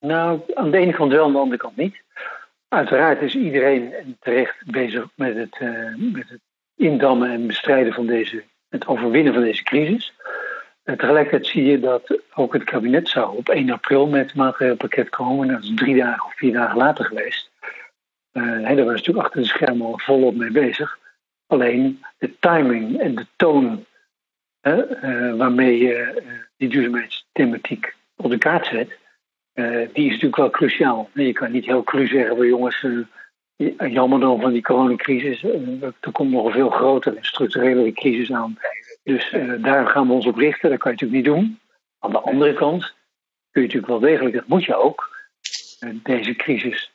Nou, 0.00 0.40
aan 0.54 0.70
de 0.70 0.78
ene 0.78 0.92
kant 0.92 1.12
wel, 1.12 1.24
aan 1.24 1.32
de 1.32 1.38
andere 1.38 1.60
kant 1.60 1.76
niet. 1.76 2.02
Uiteraard 2.68 3.22
is 3.22 3.34
iedereen 3.34 4.16
terecht 4.20 4.56
bezig 4.66 5.08
met 5.14 5.36
het, 5.36 5.58
uh, 5.60 5.94
met 6.12 6.28
het 6.28 6.40
indammen 6.76 7.30
en 7.30 7.46
bestrijden 7.46 7.92
van 7.92 8.06
deze, 8.06 8.44
het 8.68 8.86
overwinnen 8.86 9.32
van 9.32 9.42
deze 9.42 9.62
crisis. 9.62 10.12
Tegelijkertijd 10.86 11.46
zie 11.46 11.64
je 11.64 11.80
dat 11.80 12.20
ook 12.34 12.52
het 12.52 12.64
kabinet 12.64 13.08
zou 13.08 13.36
op 13.36 13.48
1 13.48 13.70
april 13.70 14.06
met 14.06 14.26
het 14.26 14.34
maatregelenpakket 14.34 15.08
komen. 15.08 15.48
Dat 15.48 15.62
is 15.62 15.72
drie 15.74 15.96
dagen 15.96 16.24
of 16.24 16.34
vier 16.36 16.52
dagen 16.52 16.76
later 16.76 17.04
geweest. 17.04 17.50
Uh, 18.32 18.62
daar 18.62 18.84
was 18.84 18.94
natuurlijk 18.94 19.26
achter 19.26 19.40
de 19.40 19.46
schermen 19.46 19.86
al 19.86 19.98
volop 19.98 20.34
mee 20.34 20.50
bezig. 20.50 20.98
Alleen 21.46 22.04
de 22.18 22.38
timing 22.38 23.00
en 23.00 23.14
de 23.14 23.26
toon 23.36 23.84
uh, 24.62 25.34
waarmee 25.36 25.78
je 25.78 26.22
uh, 26.24 26.32
die 26.56 26.68
duurzaamheidsthematiek 26.68 27.94
op 28.16 28.30
de 28.30 28.38
kaart 28.38 28.66
zet, 28.66 28.98
die 29.92 30.04
is 30.04 30.10
natuurlijk 30.10 30.36
wel 30.36 30.50
cruciaal. 30.50 31.10
Je 31.14 31.32
kan 31.32 31.52
niet 31.52 31.66
heel 31.66 31.82
cru 31.82 32.06
zeggen, 32.06 32.36
maar 32.36 32.46
jongens, 32.46 32.86
jammer 33.78 34.20
dan 34.20 34.40
van 34.40 34.52
die 34.52 34.62
coronacrisis. 34.62 35.42
er 36.00 36.12
komt 36.12 36.30
nog 36.30 36.46
een 36.46 36.52
veel 36.52 36.70
grotere 36.70 37.16
en 37.16 37.24
structurele 37.24 37.92
crisis 37.92 38.32
aan 38.32 38.58
dus 39.06 39.32
uh, 39.32 39.62
daar 39.62 39.86
gaan 39.86 40.06
we 40.06 40.12
ons 40.12 40.26
op 40.26 40.36
richten. 40.36 40.70
Dat 40.70 40.78
kan 40.78 40.92
je 40.92 40.98
natuurlijk 41.02 41.28
niet 41.28 41.36
doen. 41.36 41.60
Aan 41.98 42.10
de 42.10 42.20
andere 42.20 42.54
kant 42.54 42.94
kun 43.50 43.62
je 43.62 43.66
natuurlijk 43.66 43.86
wel 43.86 44.10
degelijk, 44.10 44.34
dat 44.34 44.46
moet 44.46 44.64
je 44.64 44.74
ook, 44.74 45.16
uh, 45.80 45.90
deze 46.02 46.34
crisis 46.34 46.92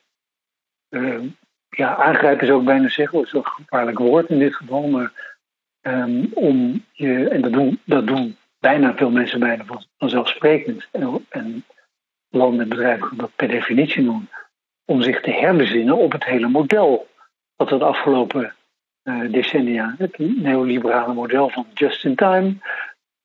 uh, 0.90 1.22
ja, 1.68 1.96
aangrijpen 1.96 2.46
zou 2.46 2.58
ik 2.58 2.64
bijna 2.64 2.88
zeggen. 2.88 3.18
Dat 3.18 3.26
is 3.26 3.32
een 3.32 3.46
gevaarlijk 3.46 3.98
woord 3.98 4.28
in 4.28 4.38
dit 4.38 4.54
geval. 4.54 4.88
Maar 4.88 5.36
um, 5.82 6.30
om 6.34 6.84
je, 6.92 7.28
en 7.28 7.40
dat 7.40 7.52
doen, 7.52 7.80
dat 7.84 8.06
doen 8.06 8.36
bijna 8.58 8.96
veel 8.96 9.10
mensen 9.10 9.40
bijna 9.40 9.64
van, 9.64 9.84
vanzelfsprekend. 9.98 10.88
En, 10.90 11.26
en 11.28 11.64
landen 12.28 12.60
en 12.60 12.68
bedrijven 12.68 13.16
dat 13.16 13.36
per 13.36 13.48
definitie 13.48 14.04
doen, 14.04 14.28
om 14.84 15.02
zich 15.02 15.20
te 15.20 15.30
herbezinnen 15.30 15.96
op 15.96 16.12
het 16.12 16.24
hele 16.24 16.48
model 16.48 17.10
we 17.56 17.78
de 17.78 17.84
afgelopen 17.84 18.54
decennia, 19.30 19.94
het 19.98 20.18
neoliberale 20.18 21.14
model 21.14 21.48
van 21.48 21.66
just 21.74 22.04
in 22.04 22.14
time, 22.14 22.54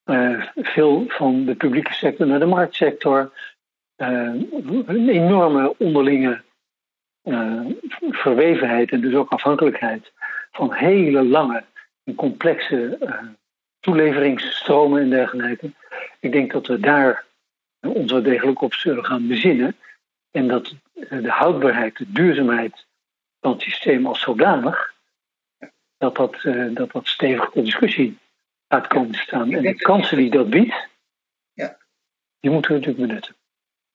uh, 0.06 0.46
veel 0.56 1.06
van 1.08 1.46
de 1.46 1.56
publieke 1.56 1.94
sector 1.94 2.28
naar 2.28 2.40
de 2.40 2.46
marktsector, 2.46 3.32
uh, 3.98 4.34
een 4.86 5.10
enorme 5.10 5.76
onderlinge 5.78 6.42
verwevenheid 8.10 8.92
en 8.92 9.02
dus 9.02 9.14
ook 9.14 9.30
afhankelijkheid 9.30 10.12
van 10.52 10.74
hele 10.74 11.24
lange 11.24 11.64
en 12.04 12.16
complexe 12.16 12.98
toeleveringsstromen 13.80 15.02
en 15.02 15.10
dergelijke. 15.10 15.72
Ik 16.20 16.32
denk 16.32 16.52
dat 16.52 16.68
we 16.68 16.80
daar 16.80 17.26
ons 17.82 18.12
wel 18.12 18.22
degelijk 18.22 18.62
op 18.62 18.74
zullen 18.74 19.06
gaan 19.06 19.28
bezinnen. 19.28 19.76
En 20.32 20.48
dat 20.48 20.76
de 20.94 21.30
houdbaarheid, 21.30 21.98
de 21.98 22.12
duurzaamheid 22.12 22.86
van 23.40 23.52
het 23.52 23.62
systeem 23.62 24.08
als 24.08 24.22
zodanig, 24.22 24.94
dat 25.98 26.16
dat, 26.16 26.44
uh, 26.44 26.75
dat, 26.75 26.92
dat 26.92 27.08
stevig 27.08 27.50
ter 27.50 27.63
discussie 27.63 28.18
gaat 28.68 28.88
komen 28.88 29.12
te 29.12 29.20
staan. 29.20 29.54
En 29.54 29.62
de 29.62 29.75
kansen 29.75 30.18
die 30.18 30.30
dat 30.30 30.50
biedt, 30.50 30.88
ja. 31.54 31.77
die 32.39 32.51
moeten 32.51 32.72
we 32.72 32.77
natuurlijk 32.77 33.08
benutten. 33.08 33.36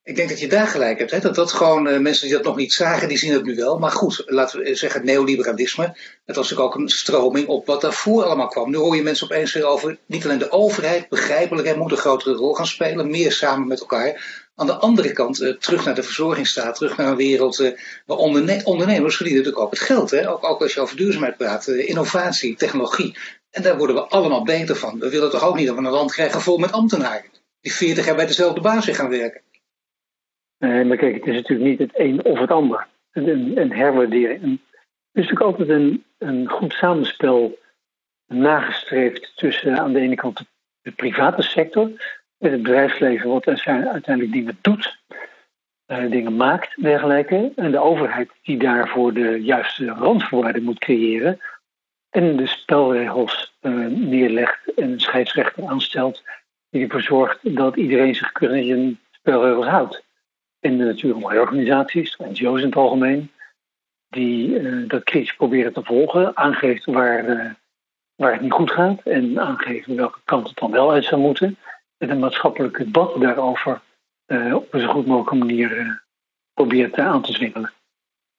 Ik 0.05 0.15
denk 0.15 0.29
dat 0.29 0.39
je 0.39 0.47
daar 0.47 0.67
gelijk 0.67 0.99
hebt. 0.99 1.11
Hè? 1.11 1.19
Dat 1.19 1.35
dat 1.35 1.51
gewoon 1.51 1.87
uh, 1.87 1.99
mensen 1.99 2.27
die 2.27 2.35
dat 2.35 2.45
nog 2.45 2.55
niet 2.55 2.73
zagen, 2.73 3.07
die 3.07 3.17
zien 3.17 3.33
het 3.33 3.43
nu 3.43 3.55
wel. 3.55 3.79
Maar 3.79 3.91
goed, 3.91 4.23
laten 4.25 4.59
we 4.59 4.75
zeggen 4.75 5.01
het 5.01 5.09
neoliberalisme. 5.09 5.83
Dat 6.25 6.35
was 6.35 6.49
natuurlijk 6.49 6.75
ook 6.75 6.81
een 6.81 6.89
stroming 6.89 7.47
op 7.47 7.65
wat 7.65 7.81
daarvoor 7.81 8.23
allemaal 8.23 8.47
kwam. 8.47 8.69
Nu 8.69 8.77
hoor 8.77 8.95
je 8.95 9.03
mensen 9.03 9.25
opeens 9.25 9.53
weer 9.53 9.65
over, 9.65 9.97
niet 10.05 10.23
alleen 10.23 10.37
de 10.37 10.51
overheid, 10.51 11.09
begrijpelijk, 11.09 11.75
moet 11.75 11.91
een 11.91 11.97
grotere 11.97 12.35
rol 12.35 12.53
gaan 12.53 12.67
spelen. 12.67 13.09
Meer 13.09 13.31
samen 13.31 13.67
met 13.67 13.79
elkaar. 13.79 14.41
Aan 14.55 14.67
de 14.67 14.73
andere 14.73 15.11
kant, 15.11 15.41
uh, 15.41 15.53
terug 15.53 15.85
naar 15.85 15.95
de 15.95 16.03
verzorgingsstaat, 16.03 16.75
terug 16.75 16.97
naar 16.97 17.07
een 17.07 17.15
wereld 17.15 17.59
uh, 17.59 17.77
waar 18.05 18.17
onderne 18.17 18.61
ondernemers 18.63 19.15
verdienen 19.15 19.43
natuurlijk 19.43 19.65
ook 19.65 19.79
het 19.79 19.87
geld. 19.87 20.11
Hè? 20.11 20.29
Ook, 20.29 20.49
ook 20.49 20.61
als 20.61 20.73
je 20.73 20.81
over 20.81 20.97
duurzaamheid 20.97 21.37
praat, 21.37 21.67
innovatie, 21.67 22.55
technologie. 22.55 23.17
En 23.51 23.61
daar 23.61 23.77
worden 23.77 23.95
we 23.95 24.01
allemaal 24.01 24.43
beter 24.43 24.75
van. 24.75 24.99
We 24.99 25.09
willen 25.09 25.29
toch 25.29 25.43
ook 25.43 25.55
niet 25.55 25.67
dat 25.67 25.75
we 25.75 25.81
een 25.81 25.91
land 25.91 26.11
krijgen 26.11 26.41
vol 26.41 26.57
met 26.57 26.71
ambtenaren. 26.71 27.31
Die 27.61 27.73
40 27.73 28.05
jaar 28.05 28.15
bij 28.15 28.25
dezelfde 28.25 28.61
baas 28.61 28.87
gaan 28.87 29.09
werken. 29.09 29.41
Nee, 30.63 30.85
maar 30.85 30.97
kijk, 30.97 31.15
het 31.15 31.25
is 31.25 31.35
natuurlijk 31.35 31.69
niet 31.69 31.79
het 31.79 31.99
een 31.99 32.25
of 32.25 32.39
het 32.39 32.51
ander. 32.51 32.87
Een, 33.11 33.57
een 33.57 33.71
herwaardering. 33.71 34.41
het 34.41 35.23
is 35.23 35.29
natuurlijk 35.29 35.41
altijd 35.41 35.69
een, 35.69 36.03
een 36.17 36.49
goed 36.49 36.73
samenspel 36.73 37.59
nagestreefd 38.27 39.31
tussen 39.35 39.79
aan 39.79 39.93
de 39.93 39.99
ene 39.99 40.15
kant 40.15 40.45
de, 40.81 40.91
private 40.91 41.41
sector, 41.41 41.91
met 42.37 42.51
het 42.51 42.61
bedrijfsleven 42.61 43.29
wat 43.29 43.47
uiteindelijk 43.47 44.31
dingen 44.31 44.57
doet, 44.61 44.97
uh, 45.87 46.11
dingen 46.11 46.35
maakt, 46.35 46.81
dergelijke, 46.81 47.51
en 47.55 47.71
de 47.71 47.79
overheid 47.79 48.31
die 48.43 48.57
daarvoor 48.57 49.13
de 49.13 49.43
juiste 49.43 49.85
randvoorwaarden 49.85 50.63
moet 50.63 50.79
creëren 50.79 51.39
en 52.09 52.35
de 52.35 52.47
spelregels 52.47 53.53
uh, 53.61 53.87
neerlegt 53.87 54.73
en 54.75 54.91
een 54.91 54.99
scheidsrechter 54.99 55.67
aanstelt 55.67 56.23
die 56.69 56.83
ervoor 56.83 57.01
zorgt 57.01 57.55
dat 57.55 57.75
iedereen 57.75 58.15
zich 58.15 58.31
keurig 58.31 58.65
in 58.65 58.99
spelregels 59.11 59.67
houdt 59.67 60.03
in 60.63 60.77
de 60.77 60.83
natuur- 60.83 61.15
en 61.15 61.19
milieuorganisaties, 61.19 62.17
NGO's 62.17 62.59
in 62.59 62.65
het 62.65 62.75
algemeen, 62.75 63.31
die 64.09 64.59
uh, 64.59 64.89
dat 64.89 65.03
kritisch 65.03 65.35
proberen 65.35 65.73
te 65.73 65.83
volgen, 65.83 66.37
aangeeft 66.37 66.85
waar, 66.85 67.29
uh, 67.29 67.51
waar 68.15 68.31
het 68.31 68.41
niet 68.41 68.51
goed 68.51 68.71
gaat 68.71 69.01
en 69.03 69.39
aangeven 69.39 69.95
welke 69.95 70.19
kant 70.25 70.47
het 70.47 70.57
dan 70.57 70.71
wel 70.71 70.91
uit 70.91 71.05
zou 71.05 71.21
moeten. 71.21 71.57
En 71.97 72.09
een 72.09 72.19
maatschappelijk 72.19 72.77
debat 72.77 73.21
daarover 73.21 73.81
uh, 74.27 74.55
op 74.55 74.73
een 74.73 74.79
zo 74.79 74.87
goed 74.87 75.05
mogelijke 75.05 75.45
manier 75.45 76.03
probeert 76.53 76.97
aan 76.97 77.21
te 77.21 77.33
zwingelen. 77.33 77.71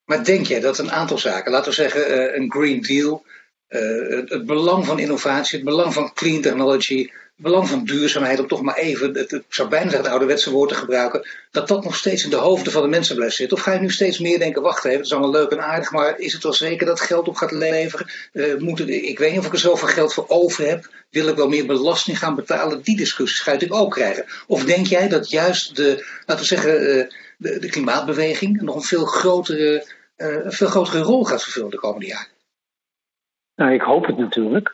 Maar 0.05 0.25
denk 0.25 0.47
jij 0.47 0.61
dat 0.61 0.79
een 0.79 0.91
aantal 0.91 1.19
zaken, 1.19 1.53
laten 1.53 1.69
we 1.69 1.75
zeggen 1.75 2.37
een 2.37 2.51
Green 2.51 2.81
Deal, 2.81 3.25
het 3.69 4.47
belang 4.47 4.87
van 4.87 4.99
innovatie, 4.99 5.57
het 5.57 5.67
belang 5.67 5.93
van 5.93 6.13
clean 6.13 6.43
technology, 6.43 7.11
belang 7.37 7.69
van 7.69 7.85
duurzaamheid, 7.85 8.41
om 8.41 8.47
toch 8.47 8.63
maar 8.63 8.77
even, 8.77 9.15
het, 9.15 9.31
het 9.31 9.45
zou 9.49 9.69
bijna 9.69 9.85
zeggen 9.85 10.03
het 10.03 10.11
ouderwetse 10.11 10.51
woord 10.51 10.69
te 10.69 10.75
gebruiken, 10.75 11.29
dat 11.51 11.69
dat 11.69 11.85
nog 11.85 11.97
steeds 11.97 12.25
in 12.25 12.31
de 12.31 12.37
hoofden 12.37 12.73
van 12.73 12.83
de 12.83 12.89
mensen 12.89 13.17
blijft 13.17 13.35
zitten? 13.35 13.57
Of 13.57 13.63
ga 13.63 13.73
je 13.73 13.81
nu 13.81 13.91
steeds 13.91 14.19
meer 14.19 14.39
denken, 14.39 14.63
wacht 14.63 14.85
even, 14.85 14.97
het 14.97 15.07
is 15.07 15.13
allemaal 15.13 15.31
leuk 15.31 15.51
en 15.51 15.65
aardig, 15.65 15.93
maar 15.93 16.19
is 16.19 16.33
het 16.33 16.43
wel 16.43 16.53
zeker 16.53 16.87
dat 16.87 17.01
geld 17.01 17.29
op 17.29 17.37
gaat 17.37 17.53
leveren? 17.53 18.07
Uh, 18.33 18.89
ik 18.89 19.19
weet 19.19 19.31
niet 19.31 19.39
of 19.39 19.47
ik 19.47 19.53
er 19.53 19.59
zoveel 19.59 19.89
geld 19.89 20.15
voor 20.15 20.25
over 20.29 20.67
heb. 20.69 20.91
Wil 21.11 21.29
ik 21.29 21.37
wel 21.37 21.49
meer 21.49 21.67
belasting 21.67 22.19
gaan 22.19 22.35
betalen? 22.35 22.83
Die 22.83 22.97
discussies 22.97 23.41
ga 23.41 23.53
ik 23.53 23.75
ook 23.75 23.91
krijgen. 23.91 24.25
Of 24.47 24.65
denk 24.65 24.87
jij 24.87 25.09
dat 25.09 25.31
juist 25.31 25.77
de, 25.77 26.07
laten 26.27 26.43
we 26.43 26.49
zeggen, 26.49 26.97
uh, 26.97 27.05
de, 27.37 27.69
klimaatbeweging 27.69 28.61
nog 28.61 28.75
een 28.75 28.83
veel 28.83 29.05
grotere, 29.05 29.87
uh, 30.17 30.37
veel 30.45 30.69
grotere 30.69 31.03
rol 31.03 31.25
gaat 31.25 31.43
vervullen 31.43 31.71
de 31.71 31.77
komende 31.77 32.07
jaren? 32.07 32.33
Nou, 33.57 33.73
ik 33.73 33.81
hoop 33.81 34.07
het 34.07 34.19
natuurlijk. 34.19 34.73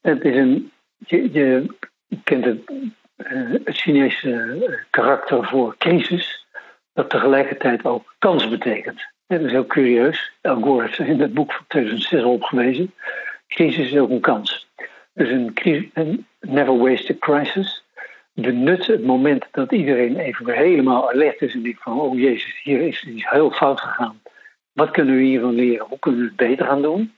Het 0.00 0.24
is 0.24 0.34
een, 0.36 0.72
je, 0.98 1.32
je 1.32 1.76
je 2.08 2.18
kent 2.24 2.44
het, 2.44 2.70
uh, 2.70 3.50
het 3.64 3.76
Chinese 3.76 4.32
eh, 4.32 4.72
karakter 4.90 5.44
voor 5.44 5.76
crisis, 5.78 6.46
dat 6.92 7.10
tegelijkertijd 7.10 7.84
ook 7.84 8.14
kans 8.18 8.48
betekent. 8.48 9.06
dat 9.26 9.40
is 9.40 9.50
heel 9.50 9.66
curieus. 9.66 10.32
Al 10.42 10.60
Gore 10.60 10.82
heeft 10.82 10.98
in 10.98 11.20
het 11.20 11.34
boek 11.34 11.52
van 11.52 11.64
2006 11.68 12.22
opgewezen. 12.22 12.94
Crisis 13.48 13.90
is 13.90 13.98
ook 13.98 14.10
een 14.10 14.20
kans. 14.20 14.68
Dus 15.14 15.30
een 15.30 16.26
never 16.40 16.78
waste 16.78 17.12
a 17.12 17.16
crisis. 17.18 17.84
Benut 18.32 18.86
het 18.86 19.04
moment 19.04 19.46
dat 19.50 19.72
iedereen 19.72 20.18
even 20.18 20.44
weer 20.44 20.56
helemaal 20.56 21.10
alert 21.10 21.42
is 21.42 21.54
en 21.54 21.62
denkt 21.62 21.82
van, 21.82 22.00
oh 22.00 22.18
jezus, 22.18 22.60
hier 22.62 22.80
is 22.80 23.04
iets 23.04 23.30
heel 23.30 23.50
fout 23.50 23.80
gegaan. 23.80 24.22
Wat 24.72 24.90
kunnen 24.90 25.16
we 25.16 25.22
hiervan 25.22 25.54
leren? 25.54 25.86
Hoe 25.86 25.98
kunnen 25.98 26.20
we 26.20 26.26
het 26.26 26.36
beter 26.36 26.66
gaan 26.66 26.82
doen? 26.82 27.12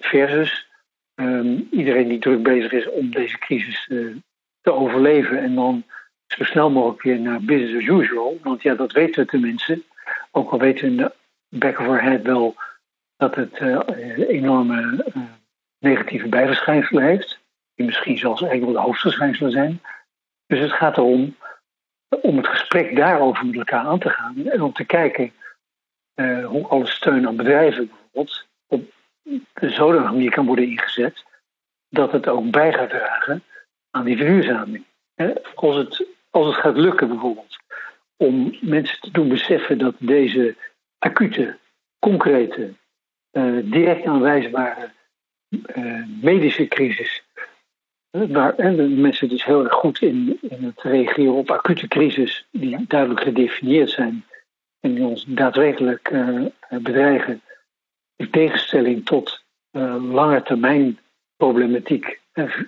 versus 0.00 0.68
Ehm, 1.22 1.60
iedereen 1.70 2.08
die 2.08 2.18
druk 2.18 2.42
bezig 2.42 2.72
is 2.72 2.88
om 2.88 3.10
deze 3.10 3.38
crisis 3.38 3.86
uh, 3.88 4.16
te 4.60 4.72
overleven 4.72 5.38
en 5.38 5.54
dan 5.54 5.84
zo 6.26 6.44
snel 6.44 6.70
mogelijk 6.70 7.02
weer 7.02 7.20
naar 7.20 7.40
business 7.40 7.74
as 7.74 8.00
usual. 8.00 8.38
Want 8.42 8.62
ja, 8.62 8.74
dat 8.74 8.92
weten 8.92 9.22
we 9.22 9.30
tenminste. 9.30 9.82
Ook 10.30 10.50
al 10.50 10.58
weten 10.58 10.84
we 10.84 10.90
in 10.90 10.96
de 10.96 11.12
back 11.48 11.78
of 11.78 11.86
our 11.86 12.02
head 12.02 12.22
wel 12.22 12.54
dat 13.16 13.34
het 13.34 13.60
uh, 13.60 13.80
enorme 14.28 15.04
negatieve 15.78 16.28
bijverschijnselen 16.28 17.02
heeft. 17.02 17.38
Die 17.74 17.86
misschien 17.86 18.18
zelfs 18.18 18.42
eigenlijk 18.42 18.72
wel 18.72 18.82
de 18.82 18.88
hoofdverschijnselen 18.88 19.52
zijn. 19.52 19.80
Dus 20.46 20.58
het 20.58 20.72
gaat 20.72 20.96
erom 20.96 21.36
om 22.08 22.36
het 22.36 22.46
gesprek 22.46 22.96
daarover 22.96 23.46
met 23.46 23.56
elkaar 23.56 23.84
aan 23.84 23.98
te 23.98 24.10
gaan. 24.10 24.46
En 24.46 24.62
om 24.62 24.72
te 24.72 24.84
kijken 24.84 25.32
hoe 26.44 26.66
alle 26.66 26.86
steun 26.86 27.26
aan 27.26 27.36
bedrijven 27.36 27.88
bijvoorbeeld 27.88 28.46
zodanig 29.54 30.10
manier 30.10 30.30
kan 30.30 30.46
worden 30.46 30.68
ingezet 30.68 31.24
dat 31.88 32.12
het 32.12 32.28
ook 32.28 32.50
bij 32.50 32.72
gaat 32.72 32.90
dragen 32.90 33.42
aan 33.90 34.04
die 34.04 34.16
verduurzaming. 34.16 34.84
Als 35.54 35.76
het, 35.76 36.06
als 36.30 36.46
het 36.46 36.56
gaat 36.56 36.76
lukken 36.76 37.08
bijvoorbeeld 37.08 37.58
om 38.16 38.56
mensen 38.60 39.00
te 39.00 39.10
doen 39.10 39.28
beseffen 39.28 39.78
dat 39.78 39.94
deze 39.98 40.56
acute, 40.98 41.58
concrete, 41.98 42.72
uh, 43.32 43.58
direct 43.62 44.06
aanwijsbare 44.06 44.90
uh, 45.48 46.04
medische 46.20 46.68
crisis, 46.68 47.22
uh, 48.10 48.22
waar 48.28 48.54
en 48.54 49.00
mensen 49.00 49.28
dus 49.28 49.44
heel 49.44 49.64
erg 49.64 49.72
goed 49.72 50.02
in, 50.02 50.38
in 50.40 50.64
het 50.64 50.82
reageren 50.82 51.32
op 51.32 51.50
acute 51.50 51.88
crisis 51.88 52.46
die 52.50 52.84
duidelijk 52.86 53.20
gedefinieerd 53.20 53.90
zijn 53.90 54.24
en 54.80 54.94
die 54.94 55.04
ons 55.04 55.24
daadwerkelijk 55.28 56.12
bedreigen, 56.68 57.42
in 58.22 58.30
tegenstelling 58.30 59.04
tot 59.04 59.44
uh, 59.72 60.12
lange 60.12 60.42
termijn 60.42 60.98
problematiek 61.36 62.20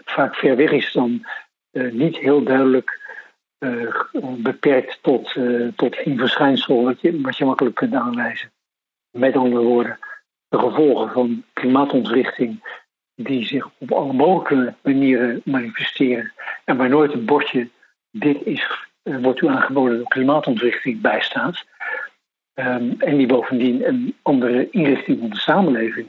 vaak 0.05 0.35
ver 0.35 0.57
weg 0.57 0.71
is 0.71 0.93
dan 0.93 1.27
uh, 1.73 1.93
niet 1.93 2.17
heel 2.17 2.43
duidelijk 2.43 3.03
beperkt 4.37 4.99
tot, 5.03 5.37
tot 5.77 5.97
één 5.97 6.19
verschijnsel 6.19 6.85
wat 6.85 7.01
je, 7.01 7.21
wat 7.21 7.37
je 7.37 7.45
makkelijk 7.45 7.75
kunt 7.75 7.95
aanwijzen. 7.95 8.53
Met 9.11 9.37
andere 9.37 9.63
woorden, 9.63 9.99
de 10.49 10.59
gevolgen 10.59 11.13
van 11.13 11.45
klimaatontwrichting 11.53 12.81
die 13.15 13.47
zich 13.47 13.71
op 13.79 13.93
alle 13.93 14.13
mogelijke 14.13 14.75
manieren 14.83 15.41
manifesteren 15.45 16.33
en 16.65 16.77
waar 16.77 16.89
nooit 16.89 17.13
een 17.13 17.25
bordje 17.25 17.69
dit 18.11 18.43
is, 18.43 18.89
wordt 19.03 19.41
u 19.41 19.49
aangeboden 19.49 19.99
door 19.99 20.09
klimaatontwrichting 20.09 21.01
bijstaat. 21.01 21.65
Um, 22.55 22.95
en 22.99 23.17
die 23.17 23.27
bovendien 23.27 23.89
een 23.89 24.15
andere 24.23 24.71
inrichting 24.71 25.19
van 25.19 25.31
de 25.31 25.37
samenleving. 25.37 26.07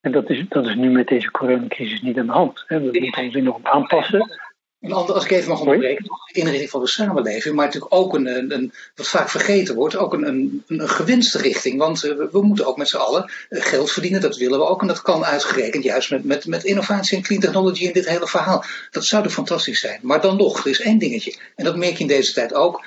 En 0.00 0.12
dat 0.12 0.30
is, 0.30 0.44
dat 0.48 0.66
is 0.66 0.74
nu 0.74 0.90
met 0.90 1.08
deze 1.08 1.30
coronacrisis 1.30 2.00
niet 2.00 2.18
aan 2.18 2.26
de 2.26 2.32
hand. 2.32 2.64
Hè. 2.66 2.80
We 2.80 3.00
moeten 3.00 3.24
ons 3.24 3.34
enorm 3.34 3.66
aanpassen. 3.66 4.38
En 4.80 4.92
als 4.92 5.24
ik 5.24 5.30
even 5.30 5.48
mag 5.48 5.60
onderbreken, 5.60 6.04
de 6.04 6.40
inrichting 6.40 6.70
van 6.70 6.80
de 6.80 6.88
samenleving, 6.88 7.54
maar 7.54 7.64
natuurlijk 7.64 7.94
ook 7.94 8.14
een, 8.14 8.52
een, 8.52 8.72
wat 8.94 9.08
vaak 9.08 9.28
vergeten 9.28 9.74
wordt, 9.74 9.96
ook 9.96 10.12
een, 10.12 10.26
een, 10.26 10.64
een 10.66 10.88
gewinste 10.88 11.38
richting. 11.38 11.78
Want 11.78 12.04
uh, 12.04 12.12
we, 12.30 12.42
moeten 12.42 12.66
ook 12.66 12.76
met 12.76 12.88
z'n 12.88 12.96
allen 12.96 13.30
uh, 13.50 13.62
geld 13.62 13.90
verdienen, 13.90 14.20
dat 14.20 14.36
willen 14.36 14.58
we 14.58 14.66
ook. 14.66 14.80
En 14.80 14.86
dat 14.86 15.02
kan 15.02 15.24
uitgerekend 15.24 15.84
juist 15.84 16.10
met, 16.10 16.24
met, 16.24 16.46
met 16.46 16.64
innovatie 16.64 17.16
en 17.16 17.22
clean 17.22 17.40
technology 17.40 17.84
in 17.84 17.92
dit 17.92 18.08
hele 18.08 18.26
verhaal. 18.26 18.64
Dat 18.90 19.04
zou 19.04 19.24
er 19.24 19.30
fantastisch 19.30 19.80
zijn. 19.80 19.98
Maar 20.02 20.20
dan 20.20 20.36
nog, 20.36 20.58
er 20.58 20.70
is 20.70 20.80
één 20.80 20.98
dingetje. 20.98 21.36
En 21.56 21.64
dat 21.64 21.76
merk 21.76 21.94
je 21.94 22.02
in 22.02 22.06
deze 22.06 22.32
tijd 22.32 22.54
ook 22.54 22.84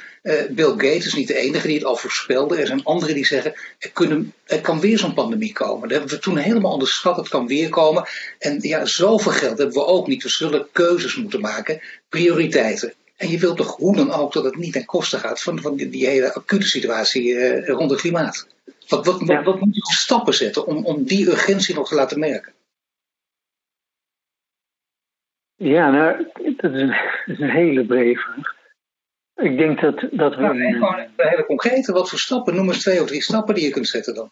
Bill 0.49 0.69
Gates 0.69 1.05
is 1.05 1.13
niet 1.13 1.27
de 1.27 1.35
enige 1.35 1.67
die 1.67 1.75
het 1.75 1.85
al 1.85 1.95
voorspelde. 1.95 2.57
Er 2.57 2.67
zijn 2.67 2.83
anderen 2.83 3.15
die 3.15 3.25
zeggen, 3.25 3.53
er, 3.79 3.91
kunnen, 3.91 4.33
er 4.45 4.61
kan 4.61 4.79
weer 4.79 4.97
zo'n 4.97 5.13
pandemie 5.13 5.53
komen. 5.53 5.81
Dat 5.81 5.97
hebben 5.97 6.09
we 6.09 6.19
toen 6.21 6.37
helemaal 6.37 6.71
onderschat, 6.71 7.15
het 7.15 7.27
kan 7.27 7.47
weer 7.47 7.69
komen. 7.69 8.07
En 8.39 8.57
ja, 8.61 8.85
zoveel 8.85 9.31
geld 9.31 9.57
hebben 9.57 9.75
we 9.75 9.85
ook 9.85 10.07
niet. 10.07 10.23
We 10.23 10.29
zullen 10.29 10.67
keuzes 10.71 11.15
moeten 11.15 11.41
maken, 11.41 11.81
prioriteiten. 12.09 12.93
En 13.17 13.29
je 13.29 13.39
wilt 13.39 13.57
toch 13.57 13.75
hoe 13.75 13.95
dan 13.95 14.11
ook 14.11 14.33
dat 14.33 14.43
het 14.43 14.55
niet 14.55 14.73
ten 14.73 14.85
koste 14.85 15.17
gaat 15.17 15.41
van, 15.41 15.61
van 15.61 15.75
die, 15.75 16.07
hele 16.07 16.33
acute 16.33 16.67
situatie 16.67 17.23
uh, 17.23 17.67
rond 17.67 17.91
het 17.91 17.99
klimaat. 17.99 18.47
Wat, 18.87 19.05
wat, 19.05 19.21
wat, 19.21 19.43
wat, 19.43 19.59
moet 19.59 19.75
je 19.75 19.81
voor 19.81 19.93
stappen 19.93 20.33
zetten 20.33 20.65
om, 20.65 20.85
om 20.85 21.03
die 21.03 21.27
urgentie 21.27 21.75
nog 21.75 21.87
te 21.87 21.95
laten 21.95 22.19
merken? 22.19 22.53
Ja, 25.55 25.91
nou, 25.91 26.27
dat 26.57 26.73
is 26.73 26.81
een, 26.81 26.87
dat 27.25 27.35
is 27.35 27.39
een 27.39 27.49
hele 27.49 27.85
brede 27.85 28.19
vraag. 28.19 28.59
Ik 29.35 29.57
denk 29.57 29.81
dat, 29.81 30.07
dat 30.11 30.35
we. 30.35 30.41
Nou, 30.41 31.07
hele 31.15 31.45
concrete. 31.45 31.91
Wat 31.91 32.09
voor 32.09 32.19
stappen? 32.19 32.55
Noem 32.55 32.67
eens 32.67 32.81
twee 32.81 33.01
of 33.01 33.07
drie 33.07 33.23
stappen 33.23 33.55
die 33.55 33.63
je 33.63 33.69
kunt 33.69 33.87
zetten 33.87 34.13
dan. 34.13 34.31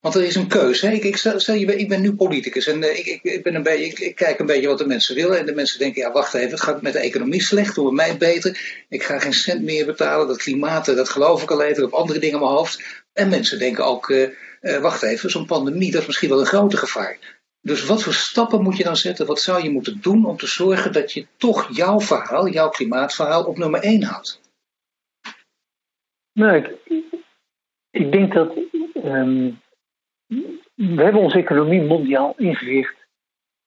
Want 0.00 0.16
er 0.16 0.24
is 0.24 0.34
een 0.34 0.48
keuze. 0.48 0.92
Ik, 0.92 1.04
ik, 1.04 1.16
stel, 1.16 1.54
je, 1.54 1.76
ik 1.76 1.88
ben 1.88 2.00
nu 2.00 2.14
politicus 2.14 2.66
en 2.66 2.82
uh, 2.82 2.98
ik, 2.98 3.20
ik, 3.22 3.42
ben 3.42 3.54
een 3.54 3.62
beetje, 3.62 4.04
ik, 4.04 4.14
kijk 4.14 4.38
een 4.38 4.46
beetje 4.46 4.68
wat 4.68 4.78
de 4.78 4.86
mensen 4.86 5.14
willen. 5.14 5.38
En 5.38 5.46
de 5.46 5.54
mensen 5.54 5.78
denken, 5.78 6.02
ja 6.02 6.12
wacht 6.12 6.34
even, 6.34 6.50
het 6.50 6.60
gaat 6.60 6.82
met 6.82 6.92
de 6.92 6.98
economie 6.98 7.42
slecht, 7.42 7.74
doen 7.74 7.86
we 7.86 7.92
mij 7.92 8.16
beter. 8.16 8.84
Ik 8.88 9.02
ga 9.02 9.18
geen 9.18 9.32
cent 9.32 9.62
meer 9.62 9.86
betalen, 9.86 10.26
dat 10.26 10.36
klimaat, 10.36 10.86
dat 10.86 11.08
geloof 11.08 11.42
ik 11.42 11.50
al 11.50 11.62
even, 11.62 11.84
op 11.84 11.92
andere 11.92 12.18
dingen 12.18 12.34
in 12.34 12.42
mijn 12.44 12.56
hoofd. 12.56 13.02
En 13.12 13.28
mensen 13.28 13.58
denken 13.58 13.84
ook, 13.84 14.08
uh, 14.08 14.28
wacht 14.80 15.02
even, 15.02 15.30
zo'n 15.30 15.46
pandemie, 15.46 15.90
dat 15.90 16.00
is 16.00 16.06
misschien 16.06 16.28
wel 16.28 16.40
een 16.40 16.46
groter 16.46 16.78
gevaar. 16.78 17.18
Dus 17.64 17.86
wat 17.86 18.02
voor 18.02 18.12
stappen 18.12 18.62
moet 18.62 18.76
je 18.76 18.84
dan 18.84 18.96
zetten? 18.96 19.26
Wat 19.26 19.40
zou 19.40 19.62
je 19.62 19.70
moeten 19.70 20.00
doen 20.00 20.24
om 20.24 20.36
te 20.36 20.46
zorgen 20.46 20.92
dat 20.92 21.12
je 21.12 21.26
toch 21.36 21.76
jouw 21.76 22.00
verhaal, 22.00 22.48
jouw 22.48 22.68
klimaatverhaal 22.68 23.44
op 23.44 23.58
nummer 23.58 23.80
één 23.80 24.02
houdt? 24.02 24.40
Nou, 26.32 26.56
ik, 26.56 26.70
ik 27.90 28.12
denk 28.12 28.32
dat 28.32 28.56
um, 28.94 29.60
we 30.74 31.02
hebben 31.02 31.20
onze 31.20 31.38
economie 31.38 31.82
mondiaal 31.82 32.34
ingericht 32.36 33.06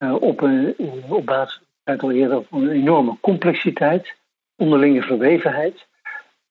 uh, 0.04 0.22
op, 0.22 0.42
een, 0.42 0.76
op 1.10 1.26
basis 1.26 1.62
uit 1.84 2.04
eerder 2.04 2.44
van 2.44 2.62
een 2.62 2.72
enorme 2.72 3.18
complexiteit, 3.22 4.16
onderlinge 4.56 5.02
verwevenheid 5.02 5.88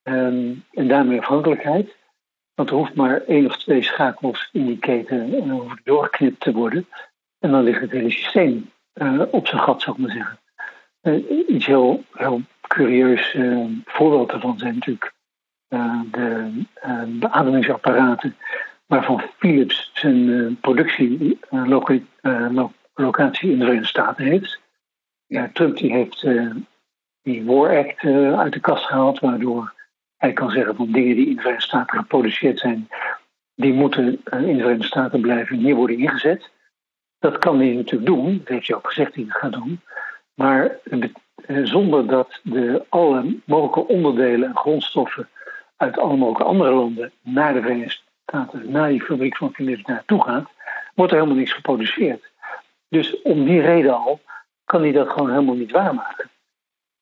um, 0.02 0.64
en 0.72 0.88
daarmee 0.88 1.20
afhankelijkheid. 1.20 1.96
Want 2.54 2.70
er 2.70 2.76
hoeft 2.76 2.94
maar 2.94 3.22
één 3.22 3.46
of 3.46 3.56
twee 3.56 3.82
schakels 3.82 4.48
in 4.52 4.66
die 4.66 4.78
keten 4.78 5.34
uh, 5.34 5.72
doorgeknipt 5.84 6.40
te 6.40 6.52
worden. 6.52 6.86
En 7.46 7.52
dan 7.52 7.62
ligt 7.62 7.80
het 7.80 7.90
hele 7.90 8.10
systeem 8.10 8.70
uh, 8.94 9.22
op 9.30 9.46
zijn 9.46 9.60
gat, 9.60 9.82
zou 9.82 9.96
ik 9.96 10.02
maar 10.02 10.12
zeggen. 10.12 10.38
Uh, 11.02 11.48
iets 11.48 11.66
heel, 11.66 12.04
heel 12.12 12.40
curieus 12.60 13.34
uh, 13.34 13.66
voorbeeld 13.84 14.30
daarvan 14.30 14.58
zijn 14.58 14.74
natuurlijk 14.74 15.14
de 16.10 16.50
beademingsapparaten 17.06 18.36
waarvan 18.86 19.22
Philips 19.38 19.90
zijn 19.94 20.60
productielocatie 20.60 23.50
in 23.50 23.58
de 23.58 23.64
Verenigde 23.64 23.86
Staten 23.86 24.24
heeft. 24.24 24.60
Trump 25.52 25.76
die 25.76 25.92
heeft 25.92 26.26
die 27.22 27.44
War 27.44 27.78
Act 27.78 28.04
uit 28.36 28.52
de 28.52 28.60
kast 28.60 28.84
gehaald, 28.84 29.20
waardoor 29.20 29.74
hij 30.16 30.32
kan 30.32 30.50
zeggen 30.50 30.76
van 30.76 30.92
dingen 30.92 31.16
die 31.16 31.26
in 31.26 31.34
de 31.34 31.40
Verenigde 31.40 31.66
Staten 31.66 31.98
geproduceerd 31.98 32.58
zijn, 32.58 32.88
die 33.54 33.72
moeten 33.72 34.04
in 34.30 34.56
de 34.56 34.62
Verenigde 34.62 34.84
Staten 34.84 35.20
blijven 35.20 35.56
en 35.56 35.62
hier 35.62 35.74
worden 35.74 35.98
ingezet. 35.98 36.54
Dat 37.18 37.38
kan 37.38 37.58
hij 37.58 37.72
natuurlijk 37.72 38.06
doen, 38.10 38.38
dat 38.38 38.48
heeft 38.48 38.66
hij 38.66 38.76
ook 38.76 38.86
gezegd 38.86 39.14
dat 39.14 39.24
hij 39.24 39.40
gaat 39.40 39.52
doen. 39.52 39.80
Maar 40.34 40.78
eh, 41.46 41.64
zonder 41.64 42.06
dat 42.06 42.40
de 42.42 42.84
alle 42.88 43.36
mogelijke 43.44 43.86
onderdelen 43.92 44.48
en 44.48 44.56
grondstoffen 44.56 45.28
uit 45.76 45.98
alle 45.98 46.16
mogelijke 46.16 46.44
andere 46.44 46.70
landen 46.70 47.12
naar 47.22 47.54
de 47.54 47.60
Verenigde 47.60 48.00
Staten, 48.22 48.70
naar 48.70 48.88
die 48.88 49.02
fabriek 49.02 49.36
van 49.36 49.52
Philips 49.52 49.82
naartoe 49.82 50.22
gaat, 50.22 50.50
wordt 50.94 51.12
er 51.12 51.18
helemaal 51.18 51.38
niks 51.38 51.52
geproduceerd. 51.52 52.30
Dus 52.88 53.22
om 53.22 53.44
die 53.44 53.60
reden 53.60 53.94
al 53.94 54.20
kan 54.64 54.80
hij 54.80 54.92
dat 54.92 55.08
gewoon 55.08 55.30
helemaal 55.30 55.54
niet 55.54 55.70
waarmaken. 55.70 56.30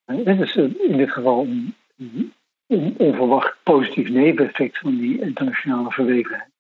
Dat 0.05 0.39
is 0.41 0.57
in 0.57 0.97
dit 0.97 1.11
geval 1.11 1.41
een, 1.45 1.75
een 2.67 2.95
onverwacht 2.99 3.57
positief 3.63 4.09
neveneffect 4.09 4.79
van 4.79 4.97
die 4.97 5.21
internationale 5.21 5.91
verwevenheid. 5.91 6.51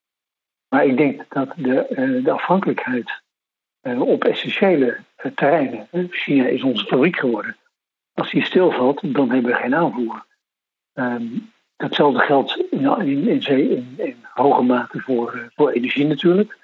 Maar 0.69 0.87
ik 0.87 0.97
denk 0.97 1.25
dat 1.29 1.53
de, 1.57 1.87
eh, 1.87 2.25
de 2.25 2.31
afhankelijkheid 2.31 3.23
op 3.85 4.25
essentiële 4.25 4.99
uh, 5.25 5.33
terreinen. 5.33 5.89
China 6.11 6.45
is 6.45 6.63
onze 6.63 6.85
fabriek 6.85 7.17
geworden. 7.17 7.57
Als 8.15 8.31
die 8.31 8.45
stilvalt, 8.45 9.15
dan 9.15 9.31
hebben 9.31 9.51
we 9.51 9.57
geen 9.57 9.75
aanvoer. 9.75 10.25
Um, 10.95 11.53
datzelfde 11.77 12.19
geldt 12.19 12.57
in, 12.71 13.01
in, 13.01 13.41
in, 13.47 13.95
in 13.97 14.25
hoge 14.33 14.63
mate 14.63 15.01
voor, 15.01 15.37
uh, 15.37 15.45
voor 15.55 15.71
energie 15.71 16.07
natuurlijk. 16.07 16.59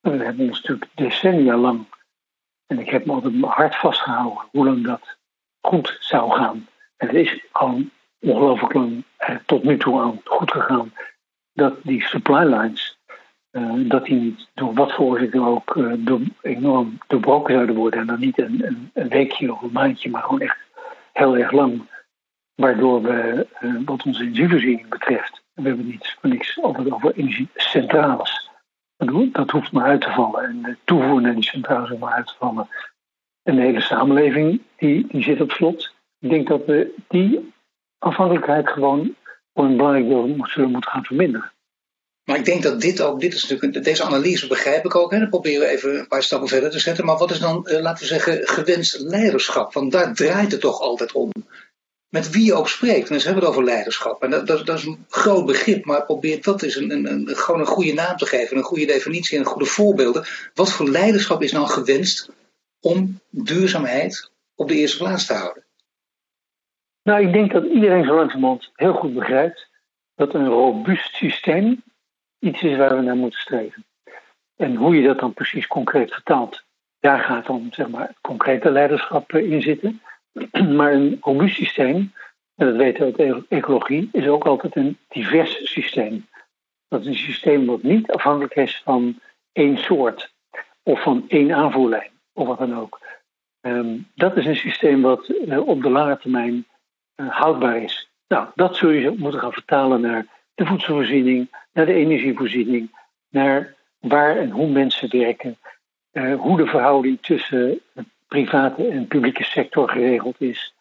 We 0.00 0.10
hebben 0.10 0.48
ons 0.48 0.60
natuurlijk 0.60 0.90
decennia 0.94 1.56
lang, 1.56 1.86
en 2.66 2.78
ik 2.78 2.90
heb 2.90 3.06
me 3.06 3.12
altijd 3.12 3.40
hard 3.40 3.76
vastgehouden 3.76 4.48
hoe 4.50 4.64
lang 4.64 4.84
dat 4.84 5.16
goed 5.60 5.96
zou 6.00 6.32
gaan. 6.32 6.66
En 6.96 7.06
het 7.06 7.16
is 7.16 7.44
gewoon 7.52 7.90
ongelooflijk 8.20 8.74
lang 8.74 9.04
tot 9.46 9.62
nu 9.62 9.76
toe 9.76 10.00
aan 10.00 10.20
goed 10.24 10.50
gegaan 10.50 10.92
dat 11.52 11.82
die 11.82 12.02
supply 12.02 12.44
lines 12.44 12.97
dat 13.88 14.04
die 14.04 14.20
niet 14.20 14.48
door 14.54 14.74
wat 14.74 14.92
voor 14.92 15.06
oorzaak 15.06 15.34
ook 15.34 15.76
uh, 15.76 15.92
door, 15.98 16.20
enorm 16.42 16.98
doorbroken 17.06 17.54
zouden 17.54 17.74
worden. 17.74 18.00
En 18.00 18.06
dan 18.06 18.20
niet 18.20 18.38
een, 18.38 18.90
een, 18.94 19.08
weekje 19.08 19.52
of 19.52 19.62
een 19.62 19.72
maandje, 19.72 20.10
maar 20.10 20.22
gewoon 20.22 20.40
echt 20.40 20.56
heel 21.12 21.36
erg 21.36 21.50
lang. 21.50 21.82
Waardoor 22.54 23.02
we, 23.02 23.46
uh, 23.60 23.74
wat 23.84 24.06
onze 24.06 24.22
energievoorziening 24.22 24.88
betreft, 24.88 25.42
we 25.54 25.68
hebben 25.68 25.86
niet 25.86 26.16
voor 26.20 26.30
niks 26.30 26.62
altijd 26.62 26.92
over 26.92 27.12
energiecentrales. 27.16 28.50
Dat 29.32 29.50
hoeft 29.50 29.72
maar 29.72 29.84
uit 29.84 30.00
te 30.00 30.10
vallen. 30.10 30.44
En 30.44 30.62
de 30.62 30.76
toevoer 30.84 31.20
naar 31.20 31.34
die 31.34 31.44
centrales 31.44 31.88
hoeft 31.88 32.00
maar 32.00 32.12
uit 32.12 32.26
te 32.26 32.34
vallen. 32.38 32.68
En 33.42 33.54
de 33.54 33.62
hele 33.62 33.80
samenleving 33.80 34.62
die, 34.76 35.06
die 35.06 35.22
zit 35.22 35.40
op 35.40 35.50
slot. 35.50 35.94
Ik 36.18 36.30
denk 36.30 36.48
dat 36.48 36.64
we 36.64 36.94
die 37.08 37.52
afhankelijkheid 37.98 38.68
gewoon 38.68 39.14
voor 39.54 39.64
een 39.64 39.76
belangrijk 39.76 40.08
deel 40.08 40.46
zullen 40.46 40.70
moeten 40.70 40.90
gaan 40.90 41.04
verminderen. 41.04 41.52
Maar 42.28 42.38
ik 42.38 42.44
denk 42.44 42.62
dat 42.62 42.80
dit 42.80 43.00
ook, 43.00 43.20
dit 43.20 43.34
is 43.34 43.48
natuurlijk, 43.48 43.84
deze 43.84 44.04
analyse 44.04 44.46
begrijp 44.46 44.84
ik 44.84 44.94
ook. 44.94 45.10
Hè. 45.10 45.18
Dan 45.18 45.28
proberen 45.28 45.60
we 45.60 45.66
even 45.66 45.98
een 45.98 46.08
paar 46.08 46.22
stappen 46.22 46.48
verder 46.48 46.70
te 46.70 46.78
zetten. 46.78 47.04
Maar 47.04 47.16
wat 47.16 47.30
is 47.30 47.38
dan, 47.38 47.66
eh, 47.66 47.80
laten 47.80 48.02
we 48.02 48.08
zeggen, 48.08 48.48
gewenst 48.48 49.00
leiderschap? 49.00 49.72
Want 49.72 49.92
daar 49.92 50.14
draait 50.14 50.52
het 50.52 50.60
toch 50.60 50.80
altijd 50.80 51.12
om. 51.12 51.30
Met 52.08 52.30
wie 52.30 52.44
je 52.44 52.54
ook 52.54 52.68
spreekt. 52.68 53.10
En 53.10 53.16
hebben 53.16 53.34
het 53.34 53.50
over 53.50 53.64
leiderschap. 53.64 54.22
En 54.22 54.30
dat, 54.30 54.46
dat, 54.46 54.66
dat 54.66 54.78
is 54.78 54.84
een 54.84 55.04
groot 55.08 55.46
begrip. 55.46 55.84
Maar 55.84 56.04
probeer 56.04 56.42
dat 56.42 56.62
eens 56.62 56.76
een, 56.76 56.90
een, 56.90 57.06
een, 57.10 57.36
gewoon 57.36 57.60
een 57.60 57.66
goede 57.66 57.92
naam 57.92 58.16
te 58.16 58.26
geven. 58.26 58.56
Een 58.56 58.62
goede 58.62 58.86
definitie 58.86 59.38
en 59.38 59.44
goede 59.44 59.66
voorbeelden. 59.66 60.24
Wat 60.54 60.72
voor 60.72 60.88
leiderschap 60.88 61.42
is 61.42 61.52
nou 61.52 61.66
gewenst 61.66 62.30
om 62.80 63.20
duurzaamheid 63.30 64.30
op 64.54 64.68
de 64.68 64.74
eerste 64.74 64.98
plaats 64.98 65.26
te 65.26 65.34
houden? 65.34 65.64
Nou, 67.02 67.26
ik 67.26 67.32
denk 67.32 67.52
dat 67.52 67.64
iedereen 67.64 68.04
zo 68.04 68.14
langzamerhand 68.14 68.70
heel 68.74 68.94
goed 68.94 69.14
begrijpt 69.14 69.68
dat 70.14 70.34
een 70.34 70.48
robuust 70.48 71.14
systeem 71.14 71.82
iets 72.38 72.62
is 72.62 72.76
waar 72.76 72.96
we 72.96 73.02
naar 73.02 73.16
moeten 73.16 73.40
streven. 73.40 73.84
En 74.56 74.74
hoe 74.74 74.96
je 74.96 75.06
dat 75.06 75.18
dan 75.18 75.34
precies 75.34 75.66
concreet 75.66 76.12
vertaalt, 76.12 76.64
daar 77.00 77.18
gaat 77.18 77.46
dan 77.46 77.68
zeg 77.70 77.88
maar 77.88 78.14
concrete 78.20 78.70
leiderschap 78.70 79.32
eh, 79.32 79.50
in 79.50 79.62
zitten. 79.62 80.02
Maar 80.76 80.92
een 80.92 81.18
robuust 81.20 81.56
systeem, 81.56 82.12
en 82.54 82.66
dat 82.66 82.76
weten 82.76 83.12
we 83.12 83.32
uit 83.32 83.44
ecologie, 83.48 84.08
is 84.12 84.26
ook 84.26 84.46
altijd 84.46 84.76
een 84.76 84.98
divers 85.08 85.72
systeem. 85.72 86.26
Dat 86.88 87.00
is 87.00 87.06
een 87.06 87.14
systeem 87.14 87.66
wat 87.66 87.82
niet 87.82 88.12
afhankelijk 88.12 88.54
is 88.54 88.80
van 88.84 89.20
één 89.52 89.78
soort 89.78 90.34
of 90.82 91.02
van 91.02 91.24
één 91.28 91.52
aanvoerlijn 91.52 92.10
of 92.32 92.46
wat 92.46 92.58
dan 92.58 92.78
ook. 92.78 93.00
Um, 93.60 94.08
dat 94.14 94.36
is 94.36 94.46
een 94.46 94.56
systeem 94.56 95.02
wat 95.02 95.28
uh, 95.28 95.68
op 95.68 95.82
de 95.82 95.90
lange 95.90 96.18
termijn 96.18 96.66
uh, 97.16 97.30
houdbaar 97.30 97.82
is. 97.82 98.10
Nou, 98.28 98.48
dat 98.54 98.76
zul 98.76 98.90
je 98.90 99.14
moeten 99.16 99.40
gaan 99.40 99.52
vertalen 99.52 100.00
naar 100.00 100.26
de 100.58 100.66
voedselvoorziening, 100.66 101.48
naar 101.72 101.86
de 101.86 101.92
energievoorziening, 101.92 102.90
naar 103.30 103.74
waar 103.98 104.36
en 104.36 104.50
hoe 104.50 104.68
mensen 104.68 105.18
werken, 105.18 105.58
uh, 106.12 106.34
hoe 106.40 106.56
de 106.56 106.66
verhouding 106.66 107.18
tussen 107.20 107.80
de 107.92 108.04
private 108.28 108.88
en 108.88 109.06
publieke 109.06 109.44
sector 109.44 109.88
geregeld 109.88 110.40
is, 110.40 110.74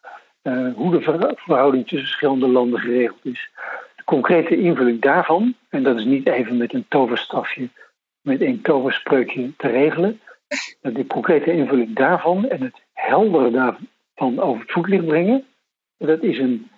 uh, 0.44 0.74
hoe 0.74 0.92
de 0.92 1.02
verhouding 1.36 1.88
tussen 1.88 2.08
verschillende 2.08 2.48
landen 2.48 2.80
geregeld 2.80 3.26
is. 3.26 3.50
De 3.96 4.04
concrete 4.04 4.58
invulling 4.58 5.02
daarvan, 5.02 5.56
en 5.70 5.84
dat 5.84 5.98
is 5.98 6.06
niet 6.06 6.28
even 6.28 6.58
met 6.58 6.74
een 6.74 6.86
toverstafje, 6.88 7.70
met 8.22 8.42
een 8.42 8.62
toverspreukje 8.62 9.56
te 9.58 9.68
regelen, 9.68 10.22
de 10.82 11.08
concrete 11.08 11.52
invulling 11.52 11.96
daarvan 11.96 12.50
en 12.50 12.62
het 12.62 12.82
heldere 12.94 13.52
daarvan 13.52 14.40
over 14.40 14.62
het 14.62 14.72
voetlicht 14.72 15.06
brengen, 15.06 15.46
dat 15.98 16.24
is 16.24 16.38
een 16.38 16.70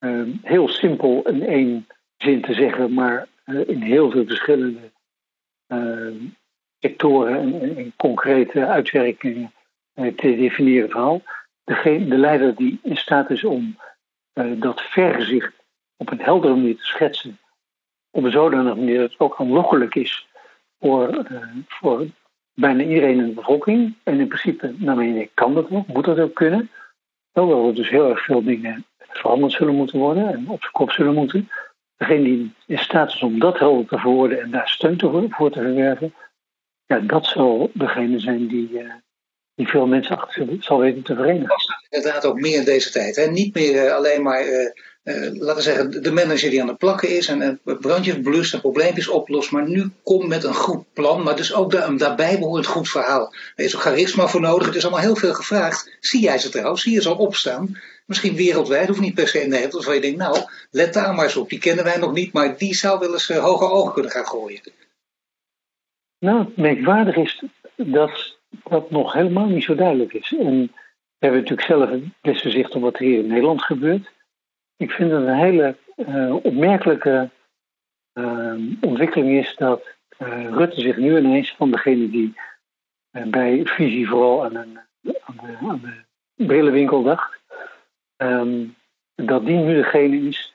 uh, 0.00 0.22
heel 0.42 0.68
simpel 0.68 1.24
en 1.24 1.42
één 1.42 1.86
zin 2.24 2.40
te 2.40 2.54
zeggen, 2.54 2.94
maar 2.94 3.26
uh, 3.46 3.68
in 3.68 3.80
heel 3.80 4.10
veel 4.10 4.26
verschillende 4.26 4.90
uh, 5.68 6.30
sectoren 6.78 7.60
en, 7.76 7.92
concrete 7.96 8.66
uitwerkingen 8.66 9.52
uh, 9.94 10.14
te 10.14 10.36
definiëren 10.36 10.90
verhaal. 10.90 11.22
De 11.64 12.04
leider 12.06 12.54
die 12.54 12.80
in 12.82 12.96
staat 12.96 13.30
is 13.30 13.44
om 13.44 13.76
dat 14.56 14.80
vergezicht 14.80 15.52
op 15.96 16.10
een 16.10 16.20
heldere 16.20 16.54
manier 16.54 16.76
te 16.76 16.84
schetsen. 16.84 17.38
Op 18.10 18.24
een 18.24 18.30
zodanige 18.30 18.76
manier 18.76 18.98
dat 18.98 19.10
het 19.10 19.20
ook 19.20 19.40
aanlokkelijk 19.40 19.94
is 19.94 20.26
voor, 20.80 21.26
voor 21.68 22.06
bijna 22.54 22.82
iedereen 22.82 23.18
in 23.18 23.26
de 23.26 23.32
bevolking. 23.32 23.94
En 24.02 24.20
in 24.20 24.28
principe, 24.28 24.74
naar 24.76 24.96
mijn 24.96 25.10
idee, 25.10 25.30
kan 25.34 25.54
dat 25.54 25.70
ook, 25.70 25.86
moet 25.86 26.04
dat 26.04 26.18
ook 26.18 26.34
kunnen. 26.34 26.70
Hoewel 27.32 27.68
er 27.68 27.74
dus 27.74 27.88
heel 27.88 28.08
erg 28.08 28.24
veel 28.24 28.44
dingen 28.44 28.84
veranderd 28.98 29.52
zullen 29.52 29.74
moeten 29.74 29.98
worden 29.98 30.32
en 30.32 30.48
op 30.48 30.60
zijn 30.60 30.72
kop 30.72 30.90
zullen 30.90 31.14
moeten. 31.14 31.48
Degene 31.96 32.22
die 32.22 32.54
in 32.66 32.78
staat 32.78 33.12
is 33.12 33.22
om 33.22 33.38
dat 33.38 33.58
helder 33.58 33.86
te 33.86 33.98
verwoorden 33.98 34.40
en 34.40 34.50
daar 34.50 34.68
steun 34.68 35.30
voor 35.30 35.50
te 35.50 35.60
verwerven, 35.60 36.14
ja, 36.86 36.98
dat 36.98 37.26
zal 37.26 37.70
degene 37.74 38.18
zijn 38.18 38.46
die, 38.46 38.70
uh, 38.70 38.94
die 39.54 39.68
veel 39.68 39.86
mensen 39.86 40.18
achter 40.18 40.56
zal 40.60 40.78
weten 40.78 41.02
te 41.02 41.14
verenigen. 41.14 41.73
Inderdaad 41.90 42.24
ook 42.24 42.40
meer 42.40 42.58
in 42.58 42.64
deze 42.64 42.90
tijd. 42.90 43.16
Hè? 43.16 43.26
Niet 43.26 43.54
meer 43.54 43.84
uh, 43.84 43.94
alleen 43.94 44.22
maar, 44.22 44.46
uh, 44.46 44.70
laten 45.32 45.56
we 45.56 45.62
zeggen, 45.62 46.02
de 46.02 46.12
manager 46.12 46.50
die 46.50 46.62
aan 46.62 46.68
het 46.68 46.78
plakken 46.78 47.16
is 47.16 47.28
en 47.28 47.60
brandjes 47.62 48.20
blust 48.20 48.54
en 48.54 48.60
probleempjes 48.60 49.08
oplost, 49.08 49.50
maar 49.50 49.68
nu 49.68 49.90
komt 50.02 50.28
met 50.28 50.44
een 50.44 50.54
goed 50.54 50.84
plan, 50.92 51.22
maar 51.22 51.36
dus 51.36 51.54
ook 51.54 51.72
een 51.72 51.96
daarbij 51.96 52.38
behorend 52.38 52.66
goed 52.66 52.88
verhaal. 52.88 53.34
Er 53.56 53.64
is 53.64 53.74
ook 53.74 53.82
charisma 53.82 54.26
voor 54.26 54.40
nodig, 54.40 54.66
het 54.66 54.76
is 54.76 54.82
allemaal 54.82 55.00
heel 55.00 55.16
veel 55.16 55.34
gevraagd. 55.34 55.96
Zie 56.00 56.20
jij 56.20 56.38
ze 56.38 56.48
trouwens, 56.48 56.82
zie 56.82 56.92
je 56.92 57.02
ze 57.02 57.08
al 57.08 57.16
opstaan? 57.16 57.78
Misschien 58.06 58.36
wereldwijd, 58.36 58.90
of 58.90 59.00
niet 59.00 59.14
per 59.14 59.28
se 59.28 59.42
in 59.42 59.48
Nederland, 59.48 59.84
waar 59.84 59.94
je 59.94 60.00
denkt, 60.00 60.18
nou, 60.18 60.38
let 60.70 60.94
daar 60.94 61.14
maar 61.14 61.24
eens 61.24 61.36
op, 61.36 61.48
die 61.48 61.58
kennen 61.58 61.84
wij 61.84 61.96
nog 61.96 62.12
niet, 62.12 62.32
maar 62.32 62.56
die 62.58 62.74
zou 62.74 62.98
wel 62.98 63.12
eens 63.12 63.28
hoger 63.28 63.70
ogen 63.70 63.92
kunnen 63.92 64.10
gaan 64.10 64.26
gooien. 64.26 64.60
Nou, 66.18 66.48
merkwaardig 66.56 67.16
is 67.16 67.42
dat 67.76 68.36
dat 68.64 68.90
nog 68.90 69.12
helemaal 69.12 69.46
niet 69.46 69.64
zo 69.64 69.74
duidelijk 69.74 70.12
is. 70.12 70.34
Hebben 71.24 71.40
natuurlijk 71.40 71.68
zelf 71.68 71.90
het 71.90 72.02
beste 72.20 72.50
zicht 72.50 72.74
op 72.74 72.82
wat 72.82 72.94
er 72.94 73.04
hier 73.04 73.18
in 73.18 73.26
Nederland 73.26 73.62
gebeurt. 73.62 74.12
Ik 74.76 74.90
vind 74.90 75.10
het 75.10 75.20
een 75.20 75.34
hele 75.34 75.76
uh, 75.96 76.34
opmerkelijke 76.34 77.30
uh, 78.14 78.54
ontwikkeling 78.80 79.38
is 79.38 79.56
dat 79.56 79.82
uh, 80.18 80.50
Rutte 80.50 80.80
zich 80.80 80.96
nu 80.96 81.18
ineens 81.18 81.54
van 81.56 81.70
degene 81.70 82.10
die 82.10 82.34
bij 83.24 83.60
visie 83.64 84.08
vooral 84.08 84.44
aan, 84.44 84.54
een, 84.54 84.78
aan, 85.24 85.36
de, 85.36 85.56
aan 85.60 85.80
de 86.36 86.44
brillenwinkel 86.44 87.02
dacht, 87.02 87.40
um, 88.16 88.74
dat 89.14 89.46
die 89.46 89.56
nu 89.56 89.74
degene 89.74 90.16
is 90.16 90.54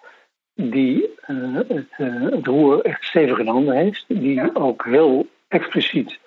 die 0.53 1.10
het, 1.21 1.88
het 1.97 2.47
roer 2.47 2.82
echt 2.86 3.03
stevig 3.03 3.39
in 3.39 3.47
handen 3.47 3.75
heeft, 3.75 4.05
die 4.08 4.55
ook 4.55 4.86
heel 4.86 5.27
expliciet 5.47 6.19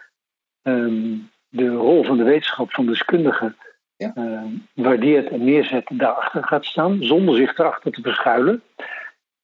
um, 0.62 1.31
de 1.48 1.68
rol 1.68 2.05
van 2.05 2.16
de 2.16 2.24
wetenschap, 2.24 2.72
van 2.72 2.87
deskundigen, 2.87 3.57
ja. 4.03 4.12
uh, 4.15 4.43
waardeert 4.75 5.29
en 5.29 5.45
neerzet, 5.45 5.85
daarachter 5.93 6.45
gaat 6.45 6.65
staan, 6.65 7.03
zonder 7.03 7.37
zich 7.37 7.59
erachter 7.59 7.93
te 7.93 8.01
verschuilen. 8.03 8.62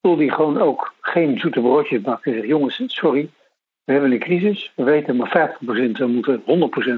Wil 0.01 0.17
die 0.17 0.31
gewoon 0.31 0.61
ook 0.61 0.95
geen 1.01 1.39
zoete 1.39 1.61
broodjes 1.61 2.01
bakken 2.01 2.33
en 2.33 2.39
zegt: 2.39 2.49
jongens, 2.49 2.83
sorry, 2.87 3.31
we 3.85 3.93
hebben 3.93 4.13
een 4.13 4.19
crisis, 4.19 4.73
we 4.77 4.83
weten 4.83 5.17
maar 5.17 5.57
50%, 5.59 5.61
we 5.61 6.07
moeten 6.07 6.43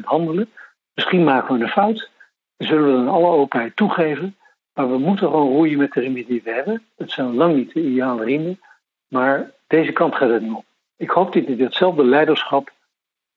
100% 0.00 0.04
handelen. 0.04 0.50
Misschien 0.94 1.24
maken 1.24 1.54
we 1.54 1.62
een 1.64 1.68
fout, 1.68 2.10
zullen 2.56 2.84
we 2.84 2.92
dan 2.92 3.08
alle 3.08 3.26
openheid 3.26 3.76
toegeven. 3.76 4.34
Maar 4.74 4.90
we 4.90 4.98
moeten 4.98 5.28
gewoon 5.28 5.52
roeien 5.52 5.78
met 5.78 5.92
de 5.92 6.00
riemen 6.00 6.24
die 6.26 6.42
we 6.44 6.50
hebben. 6.50 6.82
Het 6.96 7.10
zijn 7.10 7.34
lang 7.34 7.54
niet 7.56 7.72
de 7.72 7.80
ideale 7.80 8.24
riemen, 8.24 8.60
maar 9.08 9.50
deze 9.66 9.92
kant 9.92 10.14
gaat 10.14 10.30
het 10.30 10.42
nu 10.42 10.50
op. 10.50 10.64
Ik 10.96 11.10
hoop 11.10 11.32
dat 11.32 11.46
hij 11.46 11.56
datzelfde 11.56 12.04
leiderschap 12.04 12.70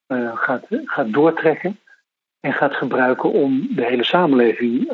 uh, 0.08 0.36
gaat, 0.36 0.66
gaat 0.68 1.12
doortrekken 1.12 1.78
en 2.44 2.52
gaat 2.52 2.74
gebruiken 2.74 3.32
om 3.32 3.68
de 3.70 3.84
hele 3.84 4.04
samenleving 4.04 4.92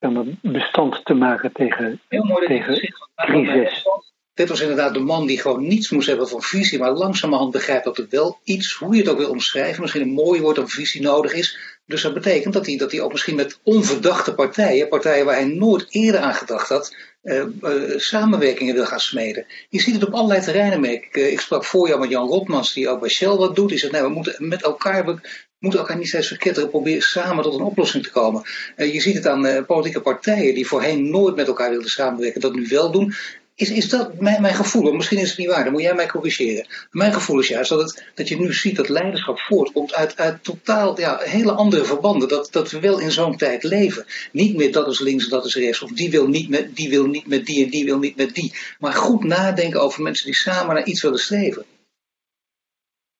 uh, 0.00 0.20
bestand 0.40 1.04
te 1.04 1.14
maken 1.14 1.52
tegen, 1.52 2.00
Heel 2.08 2.24
mooi 2.24 2.46
tegen 2.46 2.94
crisis. 3.14 3.84
Dit 4.36 4.48
was 4.48 4.60
inderdaad 4.60 4.94
de 4.94 5.00
man 5.00 5.26
die 5.26 5.40
gewoon 5.40 5.66
niets 5.66 5.90
moest 5.90 6.06
hebben 6.06 6.28
van 6.28 6.42
visie, 6.42 6.78
maar 6.78 6.90
langzamerhand 6.90 7.52
begrijpt 7.52 7.84
dat 7.84 7.98
er 7.98 8.06
wel 8.10 8.38
iets, 8.44 8.72
hoe 8.72 8.94
je 8.94 9.00
het 9.00 9.10
ook 9.10 9.18
wil 9.18 9.30
omschrijven, 9.30 9.80
misschien 9.80 10.02
een 10.02 10.08
mooi 10.08 10.40
woord 10.40 10.58
of 10.58 10.72
visie 10.72 11.02
nodig 11.02 11.32
is. 11.32 11.58
Dus 11.86 12.02
dat 12.02 12.14
betekent 12.14 12.54
dat 12.54 12.66
hij, 12.66 12.76
dat 12.76 12.92
hij 12.92 13.00
ook 13.00 13.12
misschien 13.12 13.36
met 13.36 13.58
onverdachte 13.62 14.34
partijen, 14.34 14.88
partijen 14.88 15.24
waar 15.24 15.34
hij 15.34 15.44
nooit 15.44 15.86
eerder 15.88 16.20
aan 16.20 16.34
gedacht 16.34 16.68
had, 16.68 16.96
uh, 17.22 17.44
uh, 17.62 17.98
samenwerkingen 17.98 18.74
wil 18.74 18.86
gaan 18.86 19.00
smeden. 19.00 19.46
Je 19.68 19.80
ziet 19.80 19.94
het 19.94 20.06
op 20.06 20.14
allerlei 20.14 20.40
terreinen. 20.40 20.84
Ik, 20.84 21.16
uh, 21.16 21.32
ik 21.32 21.40
sprak 21.40 21.64
voorjaar 21.64 21.98
met 21.98 22.10
Jan 22.10 22.28
Rotmans, 22.28 22.72
die 22.72 22.88
ook 22.88 23.00
bij 23.00 23.08
Shell 23.08 23.36
wat 23.36 23.56
doet. 23.56 23.68
Die 23.68 23.78
zegt, 23.78 23.92
nee, 23.92 24.02
we 24.02 24.08
moeten 24.08 24.48
met 24.48 24.62
elkaar, 24.62 25.04
we 25.04 25.18
moeten 25.58 25.80
elkaar 25.80 25.96
niet 25.96 26.08
steeds 26.08 26.28
verketteren, 26.28 26.70
proberen 26.70 27.02
samen 27.02 27.44
tot 27.44 27.54
een 27.54 27.60
oplossing 27.60 28.02
te 28.02 28.10
komen. 28.10 28.42
je 28.76 29.00
ziet 29.00 29.14
het 29.14 29.26
aan 29.26 29.66
politieke 29.66 30.00
partijen 30.00 30.54
die 30.54 30.66
voorheen 30.66 31.10
nooit 31.10 31.36
met 31.36 31.46
elkaar 31.46 31.70
wilden 31.70 31.90
samenwerken, 31.90 32.40
dat 32.40 32.54
nu 32.54 32.66
wel 32.68 32.90
doen. 32.90 33.14
Is, 33.58 33.70
is 33.70 33.88
dat 33.88 34.20
mijn, 34.20 34.42
mijn 34.42 34.54
gevoel? 34.54 34.92
Misschien 34.92 35.18
is 35.18 35.28
het 35.28 35.38
niet 35.38 35.48
waar, 35.48 35.64
dan 35.64 35.72
moet 35.72 35.82
jij 35.82 35.94
mij 35.94 36.06
corrigeren. 36.06 36.66
Mijn 36.90 37.12
gevoel 37.12 37.38
is 37.38 37.48
juist 37.48 37.70
dat, 37.70 37.80
het, 37.80 38.10
dat 38.14 38.28
je 38.28 38.38
nu 38.38 38.52
ziet 38.52 38.76
dat 38.76 38.88
leiderschap 38.88 39.38
voortkomt 39.38 39.94
uit, 39.94 40.16
uit 40.16 40.44
totaal 40.44 41.00
ja, 41.00 41.18
hele 41.18 41.52
andere 41.52 41.84
verbanden. 41.84 42.28
Dat, 42.28 42.48
dat 42.52 42.70
we 42.70 42.80
wel 42.80 43.00
in 43.00 43.10
zo'n 43.10 43.36
tijd 43.36 43.62
leven. 43.62 44.04
Niet 44.32 44.56
meer 44.56 44.72
dat 44.72 44.88
is 44.88 45.00
links 45.00 45.24
en 45.24 45.30
dat 45.30 45.44
is 45.44 45.54
rechts. 45.54 45.82
Of 45.82 45.90
die 45.90 46.10
wil, 46.10 46.28
niet 46.28 46.48
met, 46.48 46.76
die 46.76 46.88
wil 46.88 47.06
niet 47.06 47.26
met 47.26 47.46
die 47.46 47.64
en 47.64 47.70
die 47.70 47.84
wil 47.84 47.98
niet 47.98 48.16
met 48.16 48.34
die. 48.34 48.52
Maar 48.78 48.92
goed 48.92 49.24
nadenken 49.24 49.80
over 49.80 50.02
mensen 50.02 50.26
die 50.26 50.34
samen 50.34 50.74
naar 50.74 50.86
iets 50.86 51.02
willen 51.02 51.18
streven. 51.18 51.64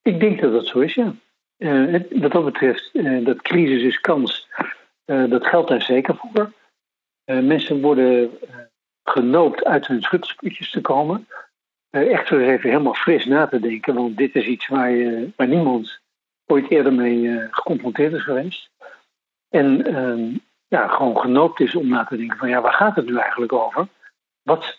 Ik 0.02 0.20
denk 0.20 0.40
dat 0.40 0.52
dat 0.52 0.66
zo 0.66 0.78
is, 0.78 0.94
ja. 0.94 1.14
Uh, 1.58 2.00
wat 2.10 2.32
dat 2.32 2.44
betreft, 2.44 2.90
uh, 2.92 3.24
dat 3.24 3.42
crisis 3.42 3.82
is 3.82 4.00
kans. 4.00 4.48
Uh, 5.06 5.30
dat 5.30 5.46
geldt 5.46 5.68
daar 5.68 5.82
zeker 5.82 6.16
voor. 6.16 6.52
mensen 7.24 7.80
worden 7.80 8.30
genoopt 9.10 9.64
uit 9.64 9.86
hun 9.86 10.02
schuttersputjes 10.02 10.70
te 10.70 10.80
komen. 10.80 11.28
Uh, 11.90 12.12
echt 12.12 12.28
weer 12.28 12.48
even 12.48 12.70
helemaal 12.70 12.94
fris 12.94 13.24
na 13.24 13.46
te 13.46 13.60
denken, 13.60 13.94
want 13.94 14.16
dit 14.16 14.34
is 14.34 14.46
iets 14.46 14.66
waar, 14.66 14.92
waar 15.36 15.48
niemand 15.48 16.00
ooit 16.46 16.70
eerder 16.70 16.92
mee 16.92 17.16
uh, 17.16 17.46
geconfronteerd 17.50 18.12
is 18.12 18.22
geweest. 18.22 18.70
En 19.48 19.88
uh, 19.90 20.36
ja, 20.68 20.88
gewoon 20.88 21.18
genoopt 21.18 21.60
is 21.60 21.74
om 21.74 21.88
na 21.88 22.04
te 22.04 22.16
denken 22.16 22.38
van 22.38 22.48
ja, 22.48 22.60
waar 22.60 22.72
gaat 22.72 22.96
het 22.96 23.06
nu 23.06 23.16
eigenlijk 23.16 23.52
over? 23.52 23.88
Wat, 24.42 24.78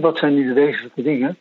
wat 0.00 0.18
zijn 0.18 0.34
nu 0.34 0.46
de 0.46 0.60
wezenlijke 0.60 1.02
dingen? 1.02 1.38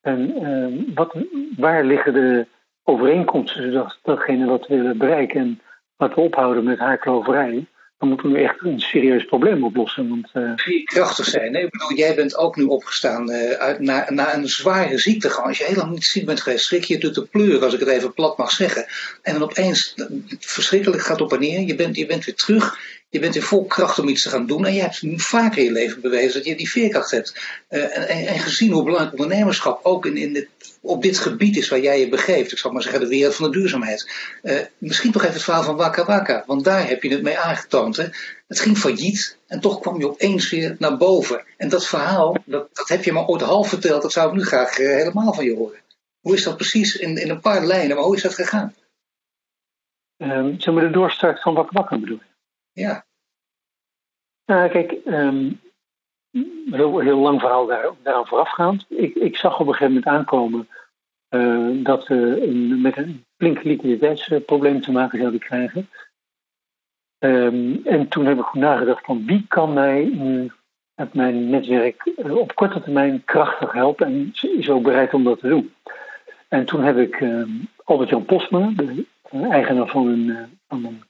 En 0.00 0.36
ehm, 0.36 0.94
wat, 0.94 1.16
waar 1.56 1.84
liggen 1.84 2.12
de 2.12 2.46
overeenkomsten 2.82 3.62
zodat 3.62 3.98
datgene 4.02 4.46
wat 4.46 4.66
we 4.66 4.76
willen 4.76 4.98
bereiken 4.98 5.40
en 5.40 5.60
wat 5.96 6.14
we 6.14 6.20
ophouden 6.20 6.64
met 6.64 6.78
haarkloverij, 6.78 7.66
dan 8.04 8.12
moeten 8.12 8.32
we 8.32 8.48
echt 8.48 8.60
een 8.60 8.80
serieus 8.80 9.24
probleem 9.24 9.64
oplossen. 9.64 10.08
Want, 10.08 10.30
uh... 10.34 10.84
krachtig 10.84 11.24
zijn. 11.24 11.52
Bedoel, 11.52 11.94
jij 11.94 12.14
bent 12.14 12.36
ook 12.36 12.56
nu 12.56 12.64
opgestaan 12.64 13.30
uh, 13.30 13.50
uit, 13.50 13.80
na, 13.80 14.10
na 14.10 14.34
een 14.34 14.48
zware 14.48 14.98
ziekte. 14.98 15.32
Als 15.32 15.58
je 15.58 15.64
heel 15.64 15.76
lang 15.76 15.90
niet 15.90 16.04
ziek 16.04 16.26
bent 16.26 16.40
geweest, 16.40 16.64
schrik 16.64 16.84
je 16.84 16.98
te 16.98 17.26
pleuren, 17.30 17.62
als 17.62 17.74
ik 17.74 17.80
het 17.80 17.88
even 17.88 18.12
plat 18.12 18.38
mag 18.38 18.50
zeggen. 18.50 18.86
En 19.22 19.32
dan 19.32 19.42
opeens, 19.42 19.94
verschrikkelijk 20.38 21.02
gaat 21.02 21.20
op 21.20 21.32
en 21.32 21.40
neer. 21.40 21.60
Je 21.60 21.74
bent, 21.74 21.96
je 21.96 22.06
bent 22.06 22.24
weer 22.24 22.34
terug. 22.34 22.78
Je 23.14 23.20
bent 23.20 23.34
in 23.34 23.42
vol 23.42 23.64
kracht 23.64 23.98
om 23.98 24.08
iets 24.08 24.22
te 24.22 24.28
gaan 24.28 24.46
doen. 24.46 24.66
En 24.66 24.74
je 24.74 24.80
hebt 24.80 25.02
vaker 25.16 25.58
in 25.58 25.64
je 25.64 25.72
leven 25.72 26.00
bewezen 26.00 26.32
dat 26.32 26.44
je 26.44 26.56
die 26.56 26.70
veerkracht 26.70 27.10
hebt. 27.10 27.34
Uh, 27.70 27.98
en, 27.98 28.26
en, 28.26 28.38
gezien 28.38 28.72
hoe 28.72 28.84
belangrijk 28.84 29.12
ondernemerschap 29.12 29.80
ook 29.82 30.06
in, 30.06 30.16
in 30.16 30.48
op 30.80 31.02
dit 31.02 31.18
gebied 31.18 31.56
is 31.56 31.68
waar 31.68 31.80
jij 31.80 32.00
je 32.00 32.08
begeeft. 32.08 32.52
Ik 32.52 32.58
zal 32.58 32.70
maar 32.70 32.82
zeggen, 32.82 33.00
de 33.00 33.08
wereld 33.08 33.34
van 33.34 33.50
de 33.50 33.58
duurzaamheid. 33.58 34.10
Uh, 34.42 34.60
misschien 34.78 35.12
toch 35.12 35.22
even 35.22 35.34
het 35.34 35.42
verhaal 35.42 35.62
van 35.62 35.76
Waka 35.76 36.04
Waka. 36.04 36.44
Want 36.46 36.64
daar 36.64 36.88
heb 36.88 37.02
je 37.02 37.10
het 37.10 37.22
mee 37.22 37.38
aangetoond. 37.38 37.96
Hè? 37.96 38.04
Het 38.46 38.60
ging 38.60 38.78
failliet 38.78 39.38
en 39.46 39.60
toch 39.60 39.80
kwam 39.80 39.98
je 39.98 40.08
opeens 40.08 40.50
weer 40.50 40.76
naar 40.78 40.96
boven. 40.96 41.44
En 41.56 41.68
dat 41.68 41.86
verhaal, 41.86 42.36
dat, 42.44 42.68
dat 42.72 42.88
heb 42.88 43.04
je 43.04 43.12
maar 43.12 43.26
ooit 43.26 43.42
half 43.42 43.68
verteld. 43.68 44.02
Dat 44.02 44.12
zou 44.12 44.28
ik 44.28 44.34
nu 44.34 44.44
graag 44.44 44.78
uh, 44.78 44.88
helemaal 44.88 45.34
van 45.34 45.44
je 45.44 45.56
horen. 45.56 45.78
Hoe 46.20 46.34
is 46.34 46.44
dat 46.44 46.56
precies 46.56 46.96
in, 46.96 47.16
in 47.16 47.30
een 47.30 47.40
paar 47.40 47.64
lijnen, 47.64 47.96
maar 47.96 48.04
hoe 48.04 48.16
is 48.16 48.22
dat 48.22 48.34
gegaan? 48.34 48.74
Um, 50.18 50.56
we 50.56 50.80
de 50.80 50.90
doorstart 50.90 51.42
van 51.42 51.54
Waka 51.54 51.70
Waka 51.72 51.98
bedoelen? 51.98 52.33
Ja. 52.74 53.04
Nou, 54.46 54.68
kijk, 54.68 54.96
um, 55.06 55.60
heel, 56.70 57.18
lang 57.18 57.40
verhaal 57.40 57.66
daar, 57.66 57.90
daaraan 58.02 58.26
voorafgaand. 58.26 58.86
Ik, 58.88 59.14
ik 59.14 59.36
zag 59.36 59.60
op 59.60 59.66
een 59.66 59.72
gegeven 59.72 59.94
moment 59.94 60.06
aankomen 60.06 60.68
uh, 61.30 61.84
dat 61.84 62.06
we 62.06 62.42
een, 62.46 62.80
met 62.80 62.96
een 62.96 63.24
flink 63.36 63.62
liquiditeitsprobleem 63.62 64.80
te 64.80 64.92
maken 64.92 65.18
zouden 65.18 65.40
krijgen. 65.40 65.88
Um, 67.18 67.80
en 67.84 68.08
toen 68.08 68.26
heb 68.26 68.38
ik 68.38 68.44
goed 68.44 68.60
nagedacht 68.60 69.04
van 69.04 69.26
wie 69.26 69.44
kan 69.48 69.72
mij 69.72 70.04
nu 70.04 70.52
met 70.94 71.14
mijn 71.14 71.50
netwerk 71.50 72.12
uh, 72.16 72.36
op 72.36 72.54
korte 72.54 72.82
termijn 72.82 73.24
krachtig 73.24 73.72
helpen 73.72 74.06
en 74.06 74.32
is 74.58 74.70
ook 74.70 74.82
bereid 74.82 75.14
om 75.14 75.24
dat 75.24 75.38
te 75.38 75.48
doen. 75.48 75.74
En 76.48 76.64
toen 76.64 76.82
heb 76.82 76.96
ik 76.96 77.20
uh, 77.20 77.48
Albert-Jan 77.84 78.24
Postma, 78.24 78.72
de 78.76 79.06
eigenaar 79.30 79.88
van 79.88 80.06
een, 80.06 80.58
van 80.68 80.84
een 80.84 81.02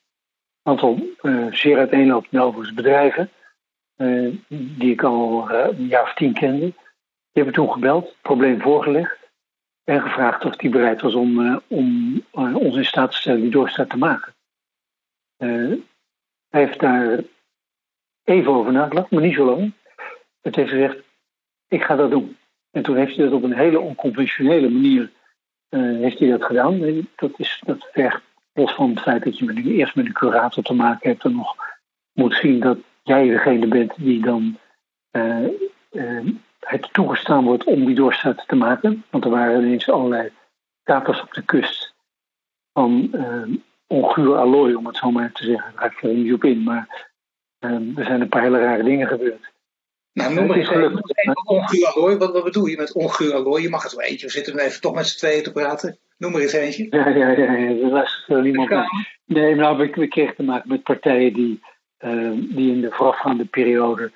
aantal 0.64 0.98
zeer 1.50 1.78
uiteenlopende 1.78 2.44
overigens 2.44 2.74
bedrijven, 2.74 3.30
uh, 3.96 4.34
die 4.48 4.92
ik 4.92 5.02
al 5.02 5.50
uh, 5.50 5.78
een 5.78 5.86
jaar 5.86 6.02
of 6.02 6.14
tien 6.14 6.32
kende. 6.32 6.58
Die 6.60 7.42
hebben 7.42 7.54
toen 7.54 7.72
gebeld, 7.72 8.16
probleem 8.22 8.60
voorgelegd. 8.60 9.18
En 9.84 10.02
gevraagd 10.02 10.44
of 10.44 10.60
hij 10.60 10.70
bereid 10.70 11.00
was 11.00 11.14
om, 11.14 11.40
uh, 11.40 11.56
om 11.66 12.24
ons 12.54 12.76
in 12.76 12.84
staat 12.84 13.10
te 13.10 13.16
stellen 13.16 13.40
die 13.40 13.50
doorstart 13.50 13.90
te 13.90 13.96
maken. 13.96 14.34
hij 15.36 15.80
heeft 16.48 16.80
daar 16.80 17.20
even 18.24 18.52
over 18.52 18.72
nagedacht, 18.72 19.10
maar 19.10 19.22
niet 19.22 19.34
zo 19.34 19.44
lang. 19.44 19.72
Het 20.40 20.56
heeft 20.56 20.70
gezegd: 20.70 20.96
ik 21.68 21.82
ga 21.82 21.96
dat 21.96 22.10
doen. 22.10 22.36
En 22.70 22.82
toen 22.82 22.96
heeft 22.96 23.16
hij 23.16 23.24
dat 23.24 23.34
op 23.34 23.42
een 23.42 23.56
hele 23.56 23.80
onconventionele 23.80 24.68
manier 24.70 25.10
heeft 25.68 26.18
hij 26.18 26.30
dat 26.30 26.44
gedaan. 26.44 27.06
Dat, 27.16 27.32
is, 27.36 27.62
dat 27.64 27.88
vergt 27.92 28.22
los 28.54 28.72
van 28.72 28.90
het 28.90 29.00
feit 29.00 29.24
dat 29.24 29.38
je 29.38 29.44
met, 29.44 29.64
eerst 29.64 29.94
met 29.94 30.06
een 30.06 30.12
curator 30.12 30.62
te 30.62 30.74
maken 30.74 31.10
hebt 31.10 31.24
en 31.24 31.32
nog 31.32 31.56
moet 32.12 32.34
zien 32.34 32.60
dat 32.60 32.78
jij 33.02 33.28
degene 33.28 33.66
bent 33.66 33.92
die 33.96 34.22
dan 34.22 34.58
het 36.60 36.88
toegestaan 36.92 37.44
wordt 37.44 37.64
om 37.64 37.84
die 37.84 37.94
doorstart 37.94 38.44
te 38.46 38.56
maken. 38.56 39.04
Want 39.10 39.24
er 39.24 39.30
waren 39.30 39.64
ineens 39.64 39.90
allerlei 39.90 40.30
kapers 40.82 41.22
op 41.22 41.32
de 41.32 41.42
kust 41.42 41.94
van 42.72 43.08
uh, 43.12 43.56
onguur 43.86 44.36
allooi, 44.36 44.74
om 44.74 44.86
het 44.86 44.96
zo 44.96 45.10
maar 45.10 45.32
te 45.32 45.44
zeggen. 45.44 45.72
Daar 45.72 45.80
ga 45.90 45.96
ik 45.96 46.02
er 46.02 46.14
niet 46.14 46.32
op 46.32 46.44
in, 46.44 46.62
maar 46.62 47.10
er 47.58 48.04
zijn 48.04 48.20
een 48.20 48.28
paar 48.28 48.42
hele 48.42 48.60
rare 48.60 48.82
dingen 48.82 49.08
gebeurd. 49.08 49.52
Nou, 50.14 50.34
noem 50.34 50.46
maar 50.46 50.56
eens 50.56 50.70
even 50.70 51.02
onguur 51.44 51.86
allooi. 51.86 52.16
Wat, 52.16 52.32
wat 52.32 52.44
bedoel 52.44 52.66
je 52.66 52.76
met 52.76 52.92
onguur 52.92 53.34
allooi? 53.34 53.62
Je 53.62 53.68
mag 53.68 53.82
het 53.82 53.94
wel 53.94 54.06
eentje. 54.06 54.26
We 54.26 54.32
zitten 54.32 54.58
even 54.58 54.80
toch 54.80 54.94
met 54.94 55.06
z'n 55.06 55.18
tweeën 55.18 55.42
te 55.42 55.52
praten. 55.52 55.98
Noem 56.18 56.32
maar 56.32 56.40
eens 56.40 56.52
eentje. 56.52 56.86
Ja, 56.90 57.08
ja, 57.08 57.28
ja. 57.30 57.52
ja. 57.52 57.68
Er 57.68 57.90
was 57.90 58.24
niemand. 58.28 58.88
Nee, 59.24 59.54
nou, 59.54 59.76
we, 59.76 59.90
we 59.94 60.08
kregen 60.08 60.36
te 60.36 60.42
maken 60.42 60.68
met 60.68 60.82
partijen 60.82 61.32
die, 61.32 61.60
uh, 62.04 62.30
die 62.36 62.72
in 62.72 62.80
de 62.80 62.90
voorafgaande 62.90 63.44
periode 63.44 64.12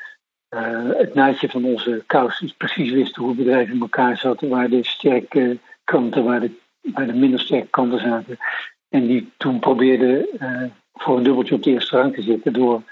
uh, 0.50 0.90
het 0.96 1.14
naadje 1.14 1.48
van 1.48 1.64
onze 1.64 2.02
kous 2.06 2.54
precies 2.56 2.90
wisten 2.90 3.22
hoe 3.22 3.34
bedrijf 3.34 3.68
in 3.68 3.80
elkaar 3.80 4.16
zat, 4.16 4.40
waar 4.40 4.68
de 4.68 4.84
sterke 4.84 5.58
kanten, 5.84 6.24
waar 6.24 6.40
de, 6.40 6.50
waar 6.80 7.06
de 7.06 7.12
minder 7.12 7.40
sterke 7.40 7.68
kanten 7.70 8.00
zaten. 8.00 8.38
En 8.88 9.06
die 9.06 9.32
toen 9.36 9.58
probeerden 9.58 10.26
uh, 10.40 10.62
voor 10.98 11.16
een 11.16 11.22
dubbeltje 11.22 11.54
op 11.54 11.62
de 11.62 11.70
eerste 11.70 11.96
rang 11.96 12.14
te 12.14 12.22
zitten 12.22 12.52
door, 12.52 12.82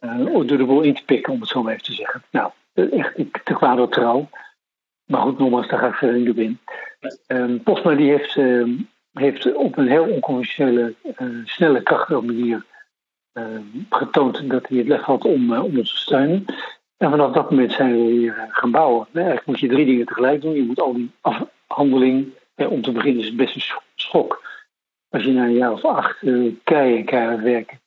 uh, 0.00 0.26
door 0.26 0.58
de 0.58 0.64
boel 0.64 0.80
in 0.80 0.94
te 0.94 1.04
pikken, 1.04 1.32
om 1.32 1.40
het 1.40 1.48
zo 1.48 1.62
maar 1.62 1.72
even 1.72 1.84
te 1.84 1.92
zeggen. 1.92 2.22
Nou, 2.30 2.50
echt 2.74 3.14
te 3.44 3.54
kwade 3.54 3.88
trouw. 3.88 4.28
Maar 5.04 5.20
goed, 5.20 5.38
nogmaals, 5.38 5.68
daar 5.68 5.78
ga 5.78 5.86
ik 5.86 5.94
verder 5.94 6.18
niet 6.18 6.30
op 6.30 6.36
in. 6.36 6.58
Um, 7.26 7.62
Postma 7.62 7.94
die 7.94 8.10
heeft, 8.10 8.36
uh, 8.36 8.78
heeft 9.12 9.54
op 9.54 9.76
een 9.76 9.88
heel 9.88 10.04
onconventionele, 10.04 10.94
snelle, 11.44 11.82
krachtige 11.82 12.20
manier 12.20 12.64
Ehm, 13.38 13.62
getoond 13.90 14.50
dat 14.50 14.68
hij 14.68 14.78
het 14.78 14.88
lef 14.88 15.00
had 15.00 15.24
om, 15.24 15.52
eh, 15.52 15.64
om 15.64 15.78
ons 15.78 15.90
te 15.90 15.96
steunen. 15.96 16.44
En 16.96 17.10
vanaf 17.10 17.32
dat 17.32 17.50
moment 17.50 17.72
zijn 17.72 17.92
we 17.92 18.30
eh, 18.30 18.42
gaan 18.48 18.70
bouwen. 18.70 19.06
Eigenlijk 19.12 19.46
moet 19.46 19.60
je 19.60 19.68
drie 19.68 19.86
dingen 19.86 20.06
tegelijk 20.06 20.42
doen. 20.42 20.54
Je 20.54 20.62
moet 20.62 20.80
al 20.80 20.94
die 20.94 21.10
afhandeling, 21.20 22.28
om 22.56 22.82
te 22.82 22.92
beginnen 22.92 23.20
is 23.20 23.26
het 23.26 23.36
best 23.36 23.54
een 23.54 23.80
schok. 23.94 24.37
Als 25.08 25.24
je 25.24 25.32
na 25.32 25.44
een 25.44 25.52
jaar 25.52 25.72
of 25.72 25.84
acht 25.84 26.22
uh, 26.22 26.54
keihard 26.64 27.42
werken. 27.42 27.80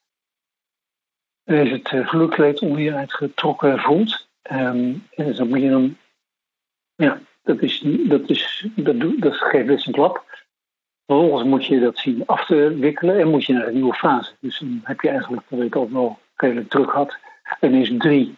Dan 1.43 1.57
is 1.57 1.71
het 1.71 1.91
uh, 1.91 2.07
gelukleed 2.07 2.59
onderuit 2.59 3.13
getrokken 3.13 3.79
voelt. 3.79 4.29
Um, 4.51 5.07
en 5.15 5.35
dan 5.35 5.47
moet 5.47 5.61
je 5.61 5.69
dan. 5.69 5.97
Ja, 6.95 7.21
dat, 7.43 7.61
is, 7.61 7.79
dat, 7.85 8.29
is, 8.29 8.67
dat, 8.75 9.21
dat 9.21 9.35
geeft 9.35 9.65
best 9.65 9.87
een 9.87 9.93
klap. 9.93 10.25
Vervolgens 11.05 11.43
moet 11.43 11.65
je 11.65 11.79
dat 11.79 11.97
zien 11.97 12.25
af 12.25 12.45
te 12.45 12.77
wikkelen 12.77 13.19
en 13.19 13.29
moet 13.29 13.45
je 13.45 13.53
naar 13.53 13.67
een 13.67 13.73
nieuwe 13.73 13.93
fase. 13.93 14.33
Dus 14.39 14.59
dan 14.59 14.81
heb 14.83 15.01
je 15.01 15.09
eigenlijk, 15.09 15.41
dat 15.49 15.61
ik 15.61 15.75
ook 15.75 15.91
wel 15.91 16.19
redelijk 16.35 16.69
druk 16.69 16.89
had, 16.89 17.17
ineens 17.61 17.91
drie, 17.97 18.35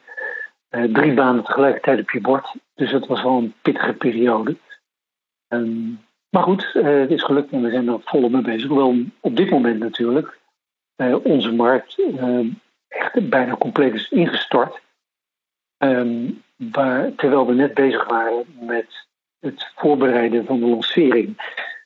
eh, 0.70 0.84
drie 0.84 1.14
banen 1.14 1.44
tegelijkertijd 1.44 2.00
op 2.00 2.12
je 2.12 2.22
bord. 2.22 2.56
Dus 2.76 2.92
dat 2.92 3.08
was 3.08 3.24
wel 3.24 3.38
een 3.38 3.54
pittige 3.62 3.94
periode. 3.94 4.58
Um, 5.48 6.00
maar 6.34 6.44
goed, 6.44 6.72
uh, 6.74 6.84
het 6.86 7.12
is 7.12 7.24
gelukt 7.24 7.52
en 7.52 7.62
we 7.62 7.70
zijn 7.70 7.88
er 7.88 8.00
volop 8.04 8.32
mee 8.32 8.42
bezig. 8.42 8.68
Hoewel 8.68 8.96
op 9.20 9.36
dit 9.36 9.50
moment 9.50 9.80
natuurlijk 9.80 10.40
uh, 10.98 11.16
onze 11.24 11.52
markt 11.52 11.98
uh, 11.98 12.40
echt 12.88 13.30
bijna 13.30 13.56
compleet 13.56 13.94
is 13.94 14.10
ingestort. 14.10 14.82
Um, 15.78 16.44
waar, 16.56 17.16
terwijl 17.16 17.48
we 17.48 17.54
net 17.54 17.74
bezig 17.74 18.08
waren 18.08 18.46
met 18.60 19.08
het 19.40 19.72
voorbereiden 19.76 20.46
van 20.46 20.60
de 20.60 20.66
lancering 20.66 21.42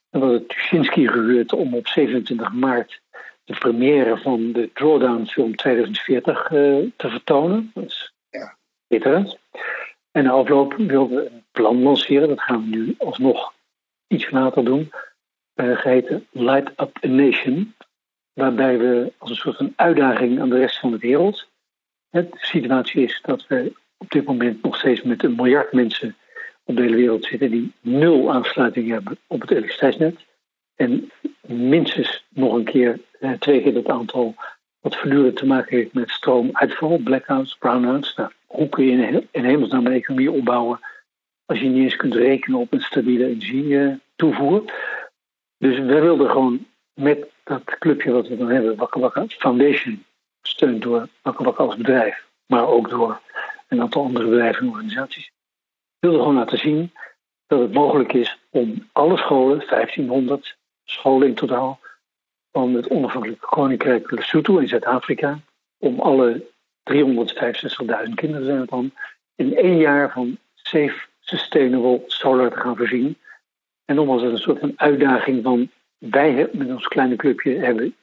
en 0.09 0.19
was 0.19 0.31
het 0.31 0.49
Tuschinski 0.49 1.07
gehuurd 1.07 1.53
om 1.53 1.73
op 1.75 1.87
27 1.87 2.53
maart 2.53 3.01
de 3.43 3.53
première 3.53 4.17
van 4.17 4.51
de 4.51 4.69
Drawdown 4.73 5.25
film 5.25 5.55
2040 5.55 6.51
uh, 6.51 6.89
te 6.95 7.09
vertonen. 7.09 7.71
Dat 7.73 7.85
is 7.85 8.13
ja. 8.29 8.57
schitterend. 8.85 9.37
En 10.11 10.23
na 10.23 10.31
afloop 10.31 10.73
wilden 10.73 11.17
we 11.17 11.29
een 11.29 11.45
plan 11.51 11.81
lanceren. 11.81 12.27
Dat 12.27 12.41
gaan 12.41 12.69
we 12.69 12.75
nu 12.75 12.95
alsnog 12.97 13.53
iets 14.07 14.29
later 14.29 14.65
doen. 14.65 14.91
Uh, 15.55 15.77
geheten 15.77 16.27
Light 16.31 16.69
Up 16.81 16.97
a 17.05 17.07
Nation. 17.07 17.75
Waarbij 18.33 18.77
we 18.77 19.13
als 19.17 19.29
een 19.29 19.35
soort 19.35 19.57
van 19.57 19.73
uitdaging 19.75 20.39
aan 20.39 20.49
de 20.49 20.57
rest 20.57 20.79
van 20.79 20.91
de 20.91 20.97
wereld. 20.97 21.47
De 22.09 22.27
situatie 22.31 23.03
is 23.03 23.19
dat 23.21 23.47
we 23.47 23.73
op 23.97 24.09
dit 24.09 24.25
moment 24.25 24.63
nog 24.63 24.77
steeds 24.77 25.01
met 25.01 25.23
een 25.23 25.35
miljard 25.35 25.71
mensen 25.71 26.15
op 26.63 26.75
de 26.75 26.81
hele 26.81 26.95
wereld 26.95 27.25
zitten 27.25 27.51
die 27.51 27.73
nul 27.81 28.31
aansluiting 28.31 28.89
hebben 28.89 29.17
op 29.27 29.41
het 29.41 29.51
elektriciteitsnet. 29.51 30.25
En 30.75 31.11
minstens 31.41 32.25
nog 32.29 32.53
een 32.53 32.63
keer, 32.63 32.99
eh, 33.19 33.31
twee 33.31 33.61
keer 33.61 33.73
dat 33.73 33.87
aantal, 33.87 34.35
wat 34.79 34.95
voortdurend 34.95 35.35
te 35.35 35.45
maken 35.45 35.77
heeft 35.77 35.93
met 35.93 36.09
stroomuitval, 36.09 36.97
blackouts, 36.97 37.57
brownouts. 37.57 38.15
Nou, 38.15 38.31
hoe 38.45 38.69
kun 38.69 38.85
je 38.85 39.25
in, 39.31 39.45
hemelsnaam 39.45 39.85
een 39.85 39.91
economie 39.93 40.31
opbouwen 40.31 40.79
als 41.47 41.59
je 41.59 41.67
niet 41.67 41.83
eens 41.83 41.95
kunt 41.95 42.13
rekenen 42.13 42.59
op 42.59 42.73
een 42.73 42.81
stabiele 42.81 43.25
energietoevoer? 43.25 44.63
Dus 45.57 45.79
wij 45.79 46.01
wilden 46.01 46.29
gewoon 46.29 46.65
met 46.93 47.25
dat 47.43 47.63
clubje 47.63 48.11
wat 48.11 48.27
we 48.27 48.37
dan 48.37 48.49
hebben, 48.49 48.75
Wakker 48.75 49.25
Foundation, 49.27 50.03
gesteund 50.41 50.81
door 50.81 51.07
Wakker 51.21 51.55
als 51.55 51.75
bedrijf, 51.75 52.25
maar 52.45 52.67
ook 52.67 52.89
door 52.89 53.21
een 53.67 53.81
aantal 53.81 54.03
andere 54.03 54.27
bedrijven 54.27 54.61
en 54.61 54.69
organisaties 54.71 55.31
wilde 55.99 56.17
gewoon 56.17 56.35
laten 56.35 56.57
zien 56.57 56.91
dat 57.47 57.59
het 57.59 57.73
mogelijk 57.73 58.13
is 58.13 58.39
om 58.49 58.87
alle 58.91 59.17
scholen, 59.17 59.63
1500 59.67 60.57
scholen 60.83 61.27
in 61.27 61.35
totaal, 61.35 61.79
van 62.51 62.73
het 62.73 62.87
onafhankelijke 62.87 63.45
Koninkrijk 63.45 64.11
Lesotho 64.11 64.57
in 64.57 64.67
Zuid-Afrika, 64.67 65.39
om 65.77 65.99
alle 65.99 66.45
365.000 66.83 68.13
kinderen 68.15 68.45
zijn 68.45 68.59
het 68.59 68.69
dan, 68.69 68.91
in 69.35 69.55
één 69.55 69.77
jaar 69.77 70.11
van 70.11 70.37
safe, 70.55 71.07
sustainable 71.29 72.03
solar 72.07 72.51
te 72.51 72.59
gaan 72.59 72.77
voorzien. 72.77 73.17
En 73.85 73.95
nogmaals, 73.95 74.21
het 74.21 74.31
een 74.31 74.37
soort 74.37 74.59
van 74.59 74.73
uitdaging 74.75 75.43
van, 75.43 75.69
wij 75.97 76.49
met 76.53 76.67
ons 76.67 76.87
kleine 76.87 77.15
clubje 77.15 77.55
hebben 77.57 77.95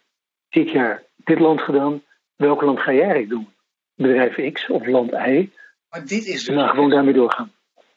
dit 0.49 0.71
jaar 0.71 1.03
dit 1.17 1.39
land 1.39 1.61
gedaan, 1.61 2.03
welk 2.37 2.63
land 2.63 2.81
ga 2.81 2.93
jij 2.93 3.01
eigenlijk 3.01 3.31
doen? 3.31 3.49
Bedrijf 3.95 4.53
X 4.53 4.69
of 4.69 4.87
land 4.87 5.11
Y? 5.13 5.51
Maar 5.89 6.07
dit 6.07 6.27
is 6.27 6.45
dus... 6.45 6.49
En 6.49 6.55
dan 6.55 6.69
gewoon 6.69 6.91
daarmee 6.91 7.15
doorgaan. 7.15 7.53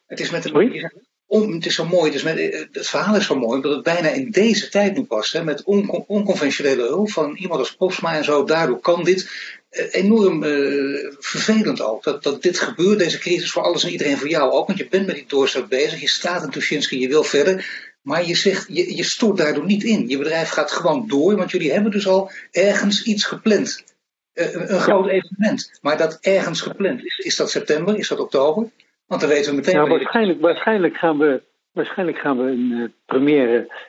Het 0.05 0.19
is 0.19 0.31
met 0.31 0.43
de, 0.43 0.91
om, 1.25 1.53
het 1.53 1.65
is 1.65 1.75
zo 1.75 1.85
mooi, 1.85 2.11
dus 2.11 2.23
met, 2.23 2.37
eh, 2.37 2.59
het 2.71 2.87
verhaal 2.87 3.15
is 3.15 3.25
zo 3.25 3.35
mooi, 3.35 3.55
omdat 3.55 3.71
het 3.73 3.83
bijna 3.83 4.09
in 4.09 4.31
deze 4.31 4.69
tijd 4.69 4.97
nu 4.97 5.03
past. 5.03 5.33
Hè, 5.33 5.43
met 5.43 5.63
on, 5.63 6.05
onconventionele 6.07 6.87
hulp 6.87 7.11
van 7.11 7.35
iemand 7.35 7.59
als 7.59 7.75
Postma 7.75 8.15
en 8.15 8.23
zo. 8.23 8.43
Daardoor 8.43 8.79
kan 8.79 9.03
dit 9.03 9.31
enorm 9.69 10.43
uh, 10.43 11.11
vervelend 11.19 11.81
ook. 11.81 12.03
Dat, 12.03 12.23
dat 12.23 12.41
dit 12.41 12.59
gebeurt, 12.59 12.99
deze 12.99 13.19
crisis 13.19 13.51
voor 13.51 13.63
alles 13.63 13.83
en 13.83 13.91
iedereen, 13.91 14.17
voor 14.17 14.29
jou 14.29 14.51
ook. 14.51 14.67
Want 14.67 14.79
je 14.79 14.87
bent 14.87 15.05
met 15.05 15.15
die 15.15 15.27
doorstart 15.27 15.69
bezig, 15.69 15.99
je 16.01 16.07
staat 16.07 16.43
in 16.43 16.49
Tuschinski, 16.49 16.99
je 16.99 17.07
wil 17.07 17.23
verder. 17.23 17.85
Maar 18.01 18.25
je, 18.25 18.35
zegt, 18.35 18.67
je, 18.69 18.95
je 18.95 19.03
stort 19.03 19.37
daardoor 19.37 19.65
niet 19.65 19.83
in. 19.83 20.07
Je 20.07 20.17
bedrijf 20.17 20.49
gaat 20.49 20.71
gewoon 20.71 21.07
door, 21.07 21.35
want 21.35 21.51
jullie 21.51 21.71
hebben 21.71 21.91
dus 21.91 22.07
al 22.07 22.31
ergens 22.51 23.03
iets 23.03 23.25
gepland. 23.25 23.95
Uh, 24.33 24.53
een 24.53 24.79
groot 24.79 25.07
evenement. 25.07 25.79
Maar 25.81 25.97
dat 25.97 26.17
ergens 26.21 26.61
gepland 26.61 27.05
is, 27.05 27.17
is 27.17 27.35
dat 27.35 27.49
september, 27.49 27.97
is 27.97 28.07
dat 28.07 28.19
oktober? 28.19 28.69
Want 29.05 29.21
dan 29.21 29.29
weten 29.29 29.49
we 29.49 29.55
meteen. 29.55 29.75
Nou, 29.75 29.89
waarschijnlijk, 29.89 30.41
waarschijnlijk, 30.41 30.97
gaan 30.97 31.17
we, 31.17 31.41
waarschijnlijk 31.71 32.17
gaan 32.17 32.37
we 32.37 32.43
een 32.43 32.71
uh, 32.71 32.87
première 33.05 33.85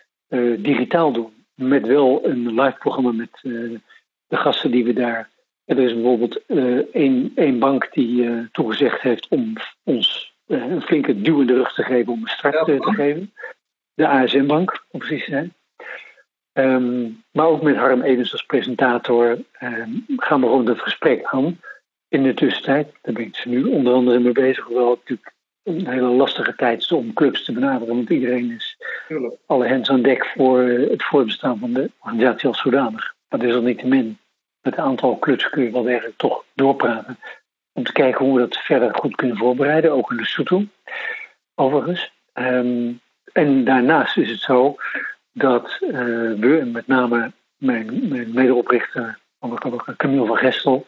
digitaal 0.58 1.12
doen. 1.12 1.32
Met 1.54 1.86
wel 1.86 2.20
een 2.24 2.54
live 2.54 2.76
programma 2.78 3.12
met 3.12 3.30
de 4.28 4.36
gasten 4.36 4.70
die 4.70 4.84
we 4.84 4.92
daar. 4.92 5.30
Er 5.68 5.78
is 5.78 5.94
bijvoorbeeld 5.94 6.40
één, 6.92 7.32
één 7.34 7.58
bank 7.58 7.88
die 7.92 8.48
toegezegd 8.52 9.00
heeft 9.00 9.28
om 9.28 9.52
ons 9.84 10.34
een 10.46 10.82
flinke 10.82 11.20
duw 11.20 11.40
in 11.40 11.46
de 11.46 11.54
rug 11.54 11.74
te 11.74 11.82
geven 11.82 12.12
om 12.12 12.20
een 12.22 12.28
start 12.28 12.64
te 12.64 12.78
geven. 12.80 13.32
De 13.94 14.08
ASM-bank, 14.08 14.84
om 14.90 15.00
precies 15.00 15.24
te 15.24 15.30
zijn. 15.30 15.52
Um, 16.52 17.22
maar 17.32 17.46
ook 17.46 17.62
met 17.62 17.76
Harm 17.76 18.02
Edens 18.02 18.32
als 18.32 18.42
presentator 18.42 19.38
um, 19.60 20.04
gaan 20.16 20.40
we 20.40 20.46
gewoon 20.46 20.64
dat 20.64 20.80
gesprek 20.80 21.24
aan. 21.24 21.60
In 22.08 22.22
de 22.22 22.34
tussentijd, 22.34 22.92
daar 23.02 23.14
ben 23.14 23.24
ik 23.24 23.36
ze 23.36 23.48
nu 23.48 23.64
onder 23.64 23.92
andere 23.92 24.18
mee 24.18 24.32
bezig, 24.32 24.64
hoewel 24.64 24.90
het 24.90 24.98
natuurlijk 24.98 25.32
een 25.62 25.86
hele 25.86 26.08
lastige 26.08 26.54
tijd 26.54 26.80
is 26.80 26.92
om 26.92 27.12
clubs 27.12 27.44
te 27.44 27.52
benaderen, 27.52 27.94
want 27.94 28.10
iedereen 28.10 28.50
is 28.50 28.76
alle 29.46 29.66
hens 29.66 29.90
aan 29.90 30.02
dek 30.02 30.26
voor 30.26 30.60
het 30.62 31.04
voorbestaan 31.04 31.58
van 31.58 31.72
de 31.72 31.90
organisatie 32.00 32.48
als 32.48 32.60
zodanig. 32.60 33.14
Maar 33.28 33.40
desalniettemin, 33.40 34.18
met 34.68 34.78
een 34.78 34.84
aantal 34.84 35.18
clubs 35.18 35.48
kun 35.48 35.62
je 35.62 35.70
wel 35.70 35.82
degelijk 35.82 36.16
toch 36.16 36.44
doorpraten. 36.54 37.18
Om 37.72 37.84
te 37.84 37.92
kijken 37.92 38.24
hoe 38.24 38.34
we 38.34 38.40
dat 38.40 38.56
verder 38.56 38.94
goed 38.94 39.16
kunnen 39.16 39.36
voorbereiden, 39.36 39.92
ook 39.92 40.10
in 40.10 40.16
de 40.16 40.26
Soetel, 40.26 40.64
overigens. 41.54 42.12
Um, 42.34 43.00
en 43.32 43.64
daarnaast 43.64 44.16
is 44.16 44.30
het 44.30 44.40
zo 44.40 44.76
dat 45.32 45.78
uh, 45.80 45.90
we, 46.40 46.68
met 46.72 46.86
name 46.86 47.32
mijn, 47.56 48.08
mijn 48.08 48.32
medeoprichter, 48.34 49.18
Camille 49.96 50.26
van 50.26 50.36
Gestel, 50.36 50.86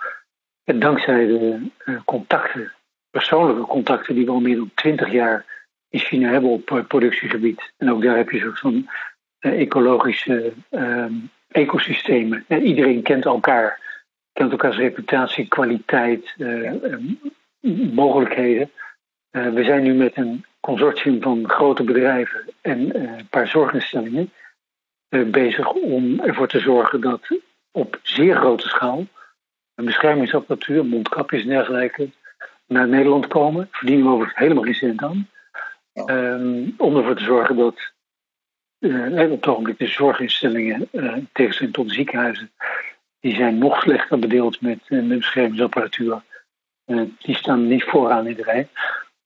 dankzij 0.64 1.26
de 1.26 1.70
uh, 1.84 2.00
contacten 2.04 2.72
persoonlijke 3.10 3.66
contacten 3.66 4.14
die 4.14 4.24
we 4.24 4.30
al 4.30 4.40
meer 4.40 4.56
dan 4.56 4.70
twintig 4.74 5.12
jaar 5.12 5.44
in 5.88 5.98
China 5.98 6.30
hebben 6.30 6.50
op 6.50 6.84
productiegebied. 6.88 7.72
En 7.76 7.90
ook 7.90 8.02
daar 8.02 8.16
heb 8.16 8.30
je 8.30 8.38
soort 8.38 8.58
van 8.58 8.88
ecologische 9.38 10.52
ehm, 10.70 11.12
ecosystemen. 11.50 12.44
En 12.48 12.62
iedereen 12.62 13.02
kent 13.02 13.24
elkaar, 13.24 13.80
kent 14.32 14.50
elkaars 14.50 14.76
reputatie, 14.76 15.48
kwaliteit, 15.48 16.34
ehm, 16.38 17.04
mogelijkheden. 17.94 18.70
we 19.30 19.64
zijn 19.64 19.82
nu 19.82 19.94
met 19.94 20.16
een 20.16 20.44
consortium 20.60 21.22
van 21.22 21.48
grote 21.48 21.82
bedrijven 21.82 22.44
en 22.60 22.96
een 22.96 23.28
paar 23.28 23.48
zorginstellingen 23.48 24.32
bezig 25.26 25.72
om 25.72 26.20
ervoor 26.20 26.48
te 26.48 26.60
zorgen 26.60 27.00
dat 27.00 27.20
op 27.70 27.98
zeer 28.02 28.36
grote 28.36 28.68
schaal 28.68 29.06
beschermingsapparatuur, 29.84 30.84
mondkapjes 30.84 31.42
en 31.42 31.48
dergelijke 31.48 32.10
naar 32.66 32.88
Nederland 32.88 33.26
komen. 33.26 33.68
Verdienen 33.70 34.04
we 34.04 34.10
overigens 34.10 34.38
helemaal 34.38 34.64
geen 34.64 34.74
cent 34.74 35.02
aan. 35.02 35.28
Um, 36.06 36.74
om 36.76 36.96
ervoor 36.96 37.16
te 37.16 37.24
zorgen 37.24 37.56
dat 37.56 37.92
uh, 38.80 39.22
op 39.22 39.30
het 39.30 39.46
ogenblik 39.46 39.78
de 39.78 39.86
zorginstellingen, 39.86 40.88
uh, 40.92 41.14
tegenstelling 41.32 41.74
tot 41.74 41.92
ziekenhuizen, 41.92 42.50
die 43.20 43.34
zijn 43.34 43.58
nog 43.58 43.80
slechter 43.80 44.18
bedeeld 44.18 44.60
met, 44.60 44.78
uh, 44.88 45.08
beschermingsapparatuur. 45.08 46.22
die 47.18 47.36
staan 47.36 47.66
niet 47.66 47.84
vooraan 47.84 48.26
in 48.26 48.34
de 48.34 48.42
rij. 48.42 48.68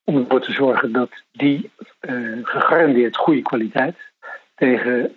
Om 0.05 0.17
ervoor 0.17 0.41
te 0.41 0.53
zorgen 0.53 0.93
dat 0.93 1.11
die 1.33 1.71
gegarandeerd 2.43 3.17
goede 3.17 3.43
kwaliteit 3.43 3.97
tegen 4.55 5.17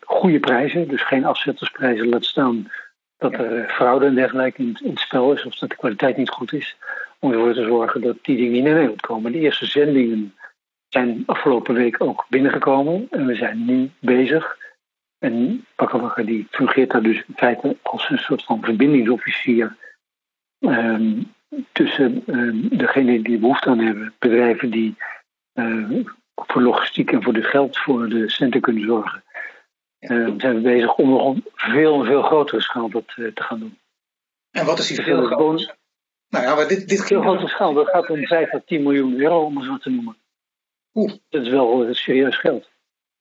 goede 0.00 0.40
prijzen, 0.40 0.88
dus 0.88 1.02
geen 1.02 1.24
afzettersprijzen 1.24 2.08
laat 2.08 2.24
staan 2.24 2.70
dat 3.18 3.32
er 3.32 3.68
fraude 3.68 4.06
en 4.06 4.14
dergelijke 4.14 4.62
in, 4.62 4.78
in, 4.82 4.90
het 4.90 4.98
spel 4.98 5.32
is, 5.32 5.44
of 5.44 5.54
dat 5.54 5.70
de 5.70 5.76
kwaliteit 5.76 6.16
niet 6.16 6.30
goed 6.30 6.52
is, 6.52 6.76
om 7.18 7.32
ervoor 7.32 7.54
te 7.54 7.64
zorgen 7.64 8.00
dat 8.00 8.16
die 8.22 8.36
dingen 8.36 8.52
niet 8.52 8.62
naar 8.62 8.72
Nederland 8.72 9.00
komen. 9.00 9.32
De 9.32 9.38
eerste 9.38 9.66
zendingen 9.66 10.34
zijn 10.88 11.22
afgelopen 11.26 11.74
week 11.74 12.02
ook 12.02 12.26
binnengekomen 12.28 13.06
en 13.10 13.26
we 13.26 13.34
zijn 13.34 13.64
nu 13.64 13.90
bezig. 13.98 14.56
En 15.18 15.64
Pakkenwakker 15.76 16.26
die 16.26 16.46
fungeert 16.50 16.90
daar 16.90 17.02
dus 17.02 17.24
in 17.26 17.34
feite 17.36 17.76
als 17.82 18.10
een 18.10 18.18
soort 18.18 18.44
van 18.44 18.62
verbindingsofficier 18.62 19.76
um, 20.60 21.34
tussen 21.72 22.22
um, 22.26 22.68
degenen 22.68 23.22
die 23.22 23.38
behoefte 23.38 23.68
aan 23.68 23.78
hebben, 23.78 24.14
bedrijven 24.18 24.70
die 24.70 24.96
uh, 25.54 26.06
voor 26.34 26.62
logistiek 26.62 27.12
en 27.12 27.22
voor 27.22 27.32
de 27.32 27.42
geld 27.42 27.78
voor 27.78 28.08
de 28.08 28.30
centen 28.30 28.60
kunnen 28.60 28.84
zorgen. 28.84 29.24
Uh, 30.00 30.34
zijn 30.36 30.54
we 30.54 30.60
bezig 30.60 30.94
om 30.94 31.08
nog 31.08 31.22
op 31.22 31.38
veel, 31.54 32.04
veel 32.04 32.22
grotere 32.22 32.60
schaal 32.60 32.88
dat 32.88 33.14
uh, 33.16 33.32
te 33.32 33.42
gaan 33.42 33.58
doen. 33.58 33.78
En 34.50 34.66
wat 34.66 34.78
is 34.78 34.86
die 34.86 35.02
veel 35.02 35.24
grotere 35.24 35.76
Nou 36.28 36.44
ja, 36.44 36.54
maar 36.54 36.68
dit, 36.68 36.88
dit 36.88 37.06
veel 37.06 37.20
grotere 37.20 37.48
schaal, 37.48 37.74
dat 37.74 37.88
gaat 37.88 38.10
om 38.10 38.26
5 38.26 38.50
tot 38.50 38.66
10 38.66 38.82
miljoen 38.82 39.20
euro, 39.20 39.44
om 39.44 39.56
het 39.56 39.66
zo 39.66 39.76
te 39.76 39.90
noemen. 39.90 40.16
Oeh. 40.96 41.12
Dat 41.30 41.42
is 41.42 41.48
wel 41.48 41.86
serieus 41.90 42.38
geld. 42.38 42.68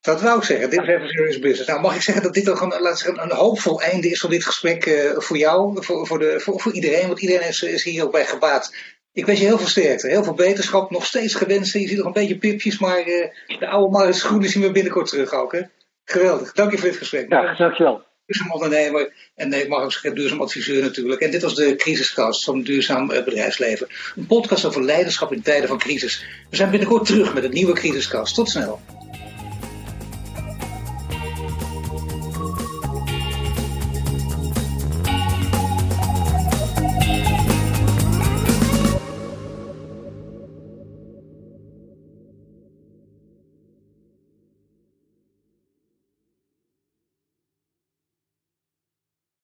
Dat 0.02 0.22
wou 0.22 0.38
ik 0.38 0.44
zeggen, 0.44 0.70
dit 0.70 0.82
is 0.82 0.88
even 0.88 1.08
serious 1.08 1.40
business. 1.40 1.68
Nou, 1.68 1.82
mag 1.82 1.96
ik 1.96 2.02
zeggen 2.02 2.24
dat 2.24 2.34
dit 2.34 2.50
ook 2.50 2.62
een, 2.62 2.82
laat 2.82 3.00
zeggen, 3.00 3.24
een 3.24 3.32
hoopvol 3.32 3.82
einde 3.82 4.10
is 4.10 4.20
van 4.20 4.30
dit 4.30 4.46
gesprek 4.46 4.86
uh, 4.86 5.12
voor 5.18 5.38
jou, 5.38 5.84
voor, 5.84 6.08
voor, 6.08 6.20
de, 6.20 6.40
voor, 6.40 6.60
voor 6.60 6.74
iedereen, 6.74 7.08
want 7.08 7.22
iedereen 7.22 7.48
is, 7.48 7.64
is 7.64 7.84
hier 7.84 8.04
ook 8.04 8.12
bij 8.12 8.26
gebaat. 8.26 8.76
Ik 9.14 9.26
wens 9.26 9.40
je 9.40 9.46
heel 9.46 9.58
veel 9.58 9.68
sterkte, 9.68 10.08
heel 10.08 10.24
veel 10.24 10.34
beterschap, 10.34 10.92
nog 10.92 11.06
steeds 11.06 11.36
gewenst. 11.36 11.74
Je 11.74 11.88
ziet 11.88 11.98
nog 11.98 12.06
een 12.06 12.14
beetje 12.14 12.38
pipjes, 12.38 12.80
maar 12.80 13.08
uh, 13.08 13.28
de 13.60 13.68
oude 13.68 13.92
Maris 13.92 14.24
Groene 14.24 14.48
zien 14.48 14.64
we 14.64 14.72
binnenkort 14.72 15.10
terug 15.10 15.34
ook. 15.34 15.52
Hè? 15.52 15.62
Geweldig, 16.06 16.52
dank 16.52 16.72
je 16.72 16.78
voor 16.78 16.90
dit 16.90 16.98
gesprek. 16.98 17.30
Ja, 17.30 17.56
dankjewel. 17.56 18.04
Duurzaam 18.26 18.52
ondernemer 18.52 19.14
en 19.36 19.50
nee, 19.50 19.68
mag 19.68 20.06
ook 20.06 20.16
duurzaam 20.16 20.42
adviseur 20.42 20.82
natuurlijk. 20.82 21.22
En 21.22 21.32
dit 21.32 21.42
was 21.42 21.56
de 21.56 21.76
crisiscast 21.76 22.44
van 22.44 22.62
Duurzaam 22.62 23.12
eh, 23.12 23.24
Bedrijfsleven. 23.24 23.88
Een 24.16 24.26
podcast 24.26 24.66
over 24.66 24.84
leiderschap 24.84 25.34
in 25.34 25.42
tijden 25.42 25.68
van 25.68 25.78
crisis. 25.78 26.26
We 26.50 26.56
zijn 26.56 26.70
binnenkort 26.70 27.06
terug 27.06 27.34
met 27.34 27.44
een 27.44 27.54
nieuwe 27.54 27.74
crisiscast. 27.74 28.36
Tot 28.36 28.50
snel. 28.50 28.80